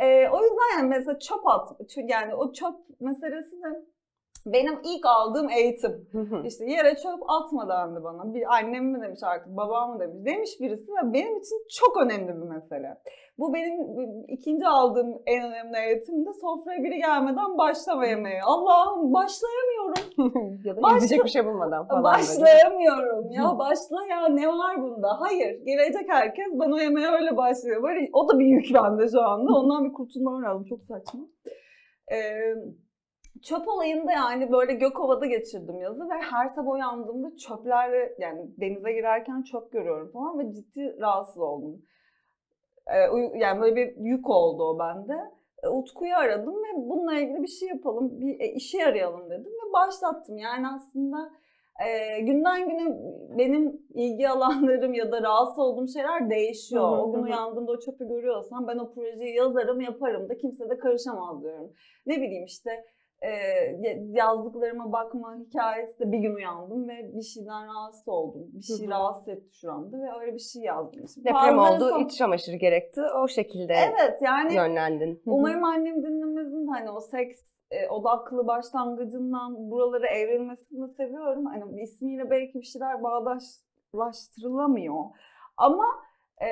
Ee, 0.00 0.28
o 0.28 0.42
yüzden 0.42 0.78
yani 0.78 0.88
mesela 0.88 1.18
çöp 1.18 1.46
at. 1.46 1.68
Yani 1.96 2.34
o 2.34 2.52
çöp 2.52 2.74
meselesi 3.00 3.56
de 3.56 3.84
benim 4.46 4.80
ilk 4.84 5.06
aldığım 5.06 5.50
eğitim. 5.50 6.08
İşte 6.44 6.64
yere 6.64 6.94
çöp 6.96 7.30
atma 7.30 7.68
dendi 7.68 8.04
bana. 8.04 8.34
Bir 8.34 8.54
annem 8.54 8.84
mi 8.84 9.02
demiş 9.02 9.20
artık, 9.22 9.56
babam 9.56 9.92
mı 9.92 10.00
demiş. 10.00 10.16
Demiş 10.24 10.50
birisi 10.60 10.92
ve 10.92 11.12
benim 11.12 11.38
için 11.38 11.64
çok 11.70 11.96
önemli 11.96 12.28
bir 12.28 12.48
mesele. 12.48 12.98
Bu 13.40 13.54
benim 13.54 13.76
ikinci 14.28 14.66
aldığım 14.66 15.22
en 15.26 15.44
önemli 15.44 15.78
eğitim 15.86 16.26
de 16.26 16.32
sofraya 16.40 16.84
biri 16.84 16.96
gelmeden 16.98 17.58
başlama 17.58 18.06
yemeğe. 18.06 18.42
Allah'ım 18.42 19.12
başlayamıyorum. 19.14 20.60
ya 20.64 20.76
da 20.76 20.82
Başla- 20.82 21.24
bir 21.24 21.28
şey 21.28 21.46
bulmadan 21.46 21.86
falan. 21.88 22.04
böyle. 22.04 22.14
Başlayamıyorum 22.14 23.30
ya. 23.30 23.58
Başla 23.58 24.06
ya 24.10 24.28
ne 24.28 24.48
var 24.48 24.82
bunda? 24.82 25.20
Hayır. 25.20 25.64
Gelecek 25.64 26.08
herkes 26.08 26.46
ben 26.52 26.70
o 26.70 26.78
yemeğe 26.78 27.08
öyle 27.08 27.36
başlıyor. 27.36 27.82
Böyle, 27.82 28.08
o 28.12 28.28
da 28.28 28.38
bir 28.38 28.46
yük 28.46 28.74
bende 28.74 29.08
şu 29.08 29.20
anda. 29.20 29.52
Ondan 29.52 29.84
bir 29.84 29.92
kurtulmam 29.92 30.42
lazım. 30.42 30.64
Çok 30.64 30.82
saçma. 30.82 31.20
Ee, 32.12 32.54
çöp 33.42 33.68
olayında 33.68 34.12
yani 34.12 34.52
böyle 34.52 34.74
Gökova'da 34.74 35.26
geçirdim 35.26 35.80
yazı 35.80 36.04
ve 36.04 36.14
her 36.30 36.48
sabah 36.48 36.72
uyandığımda 36.72 37.36
çöplerle 37.36 38.14
yani 38.18 38.40
denize 38.60 38.92
girerken 38.92 39.42
çöp 39.42 39.72
görüyorum 39.72 40.10
falan 40.12 40.38
ve 40.38 40.52
ciddi 40.52 40.96
rahatsız 41.00 41.42
oldum. 41.42 41.82
Yani 43.34 43.60
böyle 43.60 43.76
bir 43.76 43.96
yük 43.96 44.30
oldu 44.30 44.64
o 44.64 44.78
bende. 44.78 45.30
E, 45.62 45.68
Utku'yu 45.68 46.14
aradım 46.16 46.54
ve 46.54 46.68
bununla 46.76 47.14
ilgili 47.14 47.42
bir 47.42 47.48
şey 47.48 47.68
yapalım, 47.68 48.20
bir 48.20 48.40
e, 48.40 48.46
işe 48.46 48.86
arayalım 48.86 49.30
dedim 49.30 49.52
ve 49.52 49.72
başlattım. 49.72 50.38
Yani 50.38 50.66
aslında 50.68 51.30
e, 51.86 52.20
günden 52.20 52.68
güne 52.68 52.98
benim 53.38 53.82
ilgi 53.94 54.28
alanlarım 54.28 54.94
ya 54.94 55.12
da 55.12 55.22
rahatsız 55.22 55.58
olduğum 55.58 55.88
şeyler 55.88 56.30
değişiyor. 56.30 56.98
O 56.98 57.12
gün 57.12 57.22
uyandığımda 57.22 57.72
o 57.72 57.78
çöpü 57.78 58.08
görüyorsam 58.08 58.66
ben 58.66 58.78
o 58.78 58.92
projeyi 58.92 59.36
yazarım, 59.36 59.80
yaparım 59.80 60.28
da 60.28 60.36
kimse 60.36 60.70
de 60.70 60.78
karışamaz 60.78 61.42
diyorum. 61.42 61.72
Ne 62.06 62.16
bileyim 62.16 62.44
işte 62.44 62.84
e, 63.22 63.28
ya- 63.80 63.98
yazdıklarıma 64.08 64.92
bakma 64.92 65.36
hikayesi 65.36 65.98
de 65.98 66.12
bir 66.12 66.18
gün 66.18 66.34
uyandım 66.34 66.88
ve 66.88 67.14
bir 67.16 67.22
şeyden 67.22 67.66
rahatsız 67.66 68.08
oldum. 68.08 68.46
Bir 68.52 68.62
şey 68.62 68.76
Hı 68.82 68.86
hı. 68.86 68.90
rahatsız 68.90 69.28
etti 69.28 69.56
şuramda 69.58 69.98
ve 69.98 70.20
öyle 70.20 70.34
bir 70.34 70.38
şey 70.38 70.62
yazdım. 70.62 71.08
Şimdi 71.14 71.28
Deprem 71.28 71.58
oldu, 71.58 71.88
son- 71.90 72.04
iç 72.04 72.16
çamaşır 72.16 72.52
gerekti. 72.52 73.00
O 73.24 73.28
şekilde 73.28 73.74
Evet 73.74 74.18
yani 74.22 74.54
yönlendin. 74.54 75.22
Umarım 75.26 75.64
annem 75.64 76.02
dinlemezin 76.02 76.66
hani 76.66 76.90
o 76.90 77.00
seks 77.00 77.40
e, 77.70 77.88
odaklı 77.88 78.46
başlangıcından 78.46 79.70
buralara 79.70 80.06
evrilmesini 80.08 80.88
seviyorum. 80.88 81.46
Hani 81.46 81.82
ismiyle 81.82 82.30
belki 82.30 82.60
bir 82.60 82.66
şeyler 82.66 83.02
bağdaşlaştırılamıyor. 83.02 85.04
Ama 85.56 85.84
e, 86.40 86.48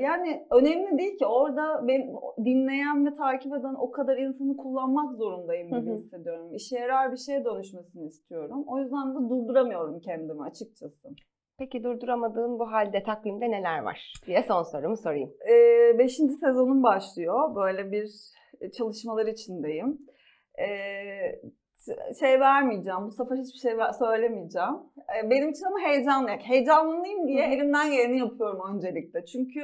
yani 0.00 0.46
önemli 0.50 0.98
değil 0.98 1.18
ki 1.18 1.26
orada 1.26 1.88
ben 1.88 2.14
dinleyen 2.44 3.06
ve 3.06 3.12
takip 3.12 3.52
eden 3.52 3.74
o 3.78 3.90
kadar 3.90 4.16
insanı 4.16 4.56
kullanmak 4.56 5.14
zorundayım 5.14 5.68
gibi 5.68 5.94
hissediyorum. 5.94 6.54
İşe 6.54 6.78
yarar 6.78 7.12
bir 7.12 7.16
şeye 7.16 7.44
dönüşmesini 7.44 8.06
istiyorum. 8.06 8.64
O 8.66 8.78
yüzden 8.78 9.10
de 9.14 9.28
durduramıyorum 9.28 10.00
kendimi 10.00 10.42
açıkçası. 10.42 11.08
Peki 11.58 11.84
durduramadığın 11.84 12.58
bu 12.58 12.72
halde 12.72 13.02
takvimde 13.02 13.50
neler 13.50 13.82
var 13.82 14.12
diye 14.26 14.42
son 14.42 14.62
sorumu 14.62 14.96
sorayım. 14.96 15.30
Ee, 15.50 15.98
beşinci 15.98 16.34
sezonum 16.34 16.82
başlıyor. 16.82 17.54
Böyle 17.56 17.92
bir 17.92 18.10
çalışmalar 18.78 19.26
içindeyim. 19.26 19.98
Ee, 20.58 21.40
şey 22.20 22.40
vermeyeceğim. 22.40 23.06
Bu 23.06 23.10
sefer 23.10 23.36
hiçbir 23.36 23.58
şey 23.58 23.72
söylemeyeceğim. 23.98 24.74
Ee, 24.98 25.30
benim 25.30 25.48
için 25.50 25.64
ama 25.64 25.78
heyecanlı. 25.80 26.28
Heyecanlıyım 26.28 27.28
diye 27.28 27.44
elimden 27.46 27.92
geleni 27.92 28.18
yapıyorum 28.18 28.60
öncelikle. 28.74 29.24
Çünkü 29.24 29.60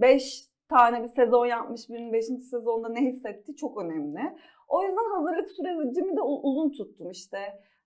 beş 0.00 0.52
tane 0.68 1.02
bir 1.02 1.08
sezon 1.08 1.46
yapmış 1.46 1.90
birinin 1.90 2.12
beşinci 2.12 2.42
sezonda 2.42 2.88
ne 2.88 3.00
hissettiği 3.00 3.56
çok 3.56 3.82
önemli. 3.82 4.20
O 4.68 4.82
yüzden 4.82 5.10
hazırlık 5.14 5.50
sürecimi 5.50 6.16
de 6.16 6.22
uzun 6.22 6.70
tuttum 6.70 7.10
işte. 7.10 7.38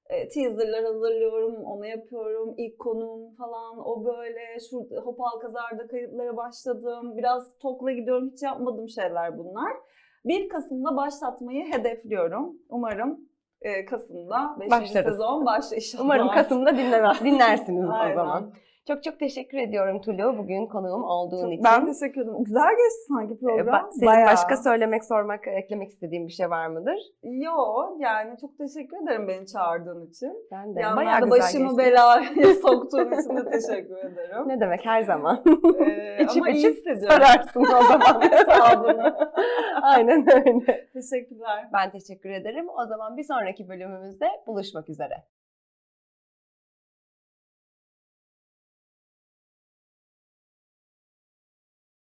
E, 0.08 0.28
teaserlar 0.28 0.84
hazırlıyorum, 0.84 1.64
onu 1.64 1.86
yapıyorum, 1.86 2.54
ilk 2.56 2.78
konum 2.78 3.34
falan, 3.34 3.88
o 3.88 4.04
böyle, 4.04 4.40
şu 4.70 4.76
Hopal 5.04 5.38
Kazar'da 5.40 5.86
kayıtlara 5.86 6.36
başladım, 6.36 7.16
biraz 7.16 7.58
TOK'la 7.58 7.92
gidiyorum, 7.92 8.30
hiç 8.32 8.42
yapmadığım 8.42 8.88
şeyler 8.88 9.38
bunlar. 9.38 9.72
1 10.24 10.48
Kasım'da 10.48 10.96
başlatmayı 10.96 11.64
hedefliyorum. 11.72 12.58
Umarım 12.68 13.12
e, 13.12 13.25
Kasım'da 13.90 14.56
5. 14.60 14.70
Başlarız. 14.70 15.10
sezon 15.10 15.46
başlar 15.46 15.76
inşallah. 15.76 16.04
Umarım 16.04 16.28
Kasım'da 16.30 16.76
dinleme, 16.76 17.12
dinlersiniz 17.24 17.84
o 17.84 18.14
zaman. 18.14 18.52
Çok 18.88 19.02
çok 19.04 19.18
teşekkür 19.20 19.58
ediyorum 19.58 20.00
Tulu 20.00 20.38
bugün 20.38 20.66
konuğum 20.66 21.04
olduğun 21.04 21.42
Çok- 21.42 21.52
için. 21.52 21.64
Ben 21.64 21.86
teşekkür 21.92 22.20
ederim. 22.20 22.44
Güzel 22.44 22.70
geçti 22.70 23.04
sanki 23.08 23.34
Ee, 23.34 23.38
program. 23.38 23.66
ba- 23.68 23.90
Senin 23.92 24.06
Bayağı. 24.12 24.26
başka 24.26 24.56
söylemek, 24.56 25.04
sormak, 25.04 25.48
eklemek 25.48 25.88
istediğin 25.90 26.26
bir 26.26 26.32
şey 26.32 26.50
var 26.50 26.66
mıdır? 26.66 26.98
Yo 27.22 27.52
yani 27.98 28.36
çok 28.40 28.58
teşekkür 28.58 29.02
ederim 29.02 29.28
beni 29.28 29.46
çağırdığın 29.46 30.06
için. 30.06 30.32
Ben 30.52 30.76
de 30.76 30.80
yandan 30.80 30.96
bayağı 30.96 31.20
da 31.22 31.24
güzel 31.26 31.40
başımı 31.40 31.64
geçti. 31.68 31.78
belaya 31.78 32.54
soktuğun 32.62 33.10
için 33.12 33.36
de 33.36 33.50
teşekkür 33.50 33.96
ederim. 33.96 34.48
Ne 34.48 34.60
demek 34.60 34.86
her 34.86 35.02
zaman. 35.02 35.42
Ee, 35.80 36.18
İçip 36.24 36.42
ama 36.42 36.50
iyi 36.50 36.66
içip. 36.70 36.98
Sorarsın 37.10 37.60
o 37.60 37.82
zaman. 37.82 38.20
Hesabını. 38.30 39.16
Aynen 39.82 40.26
öyle. 40.32 40.86
Teşekkürler. 40.92 41.68
Ben 41.72 41.90
teşekkür 41.90 42.30
ederim. 42.30 42.66
O 42.68 42.86
zaman 42.86 43.16
bir 43.16 43.24
sonraki 43.24 43.68
bölümümüzde 43.68 44.26
buluşmak 44.46 44.88
üzere. 44.88 45.14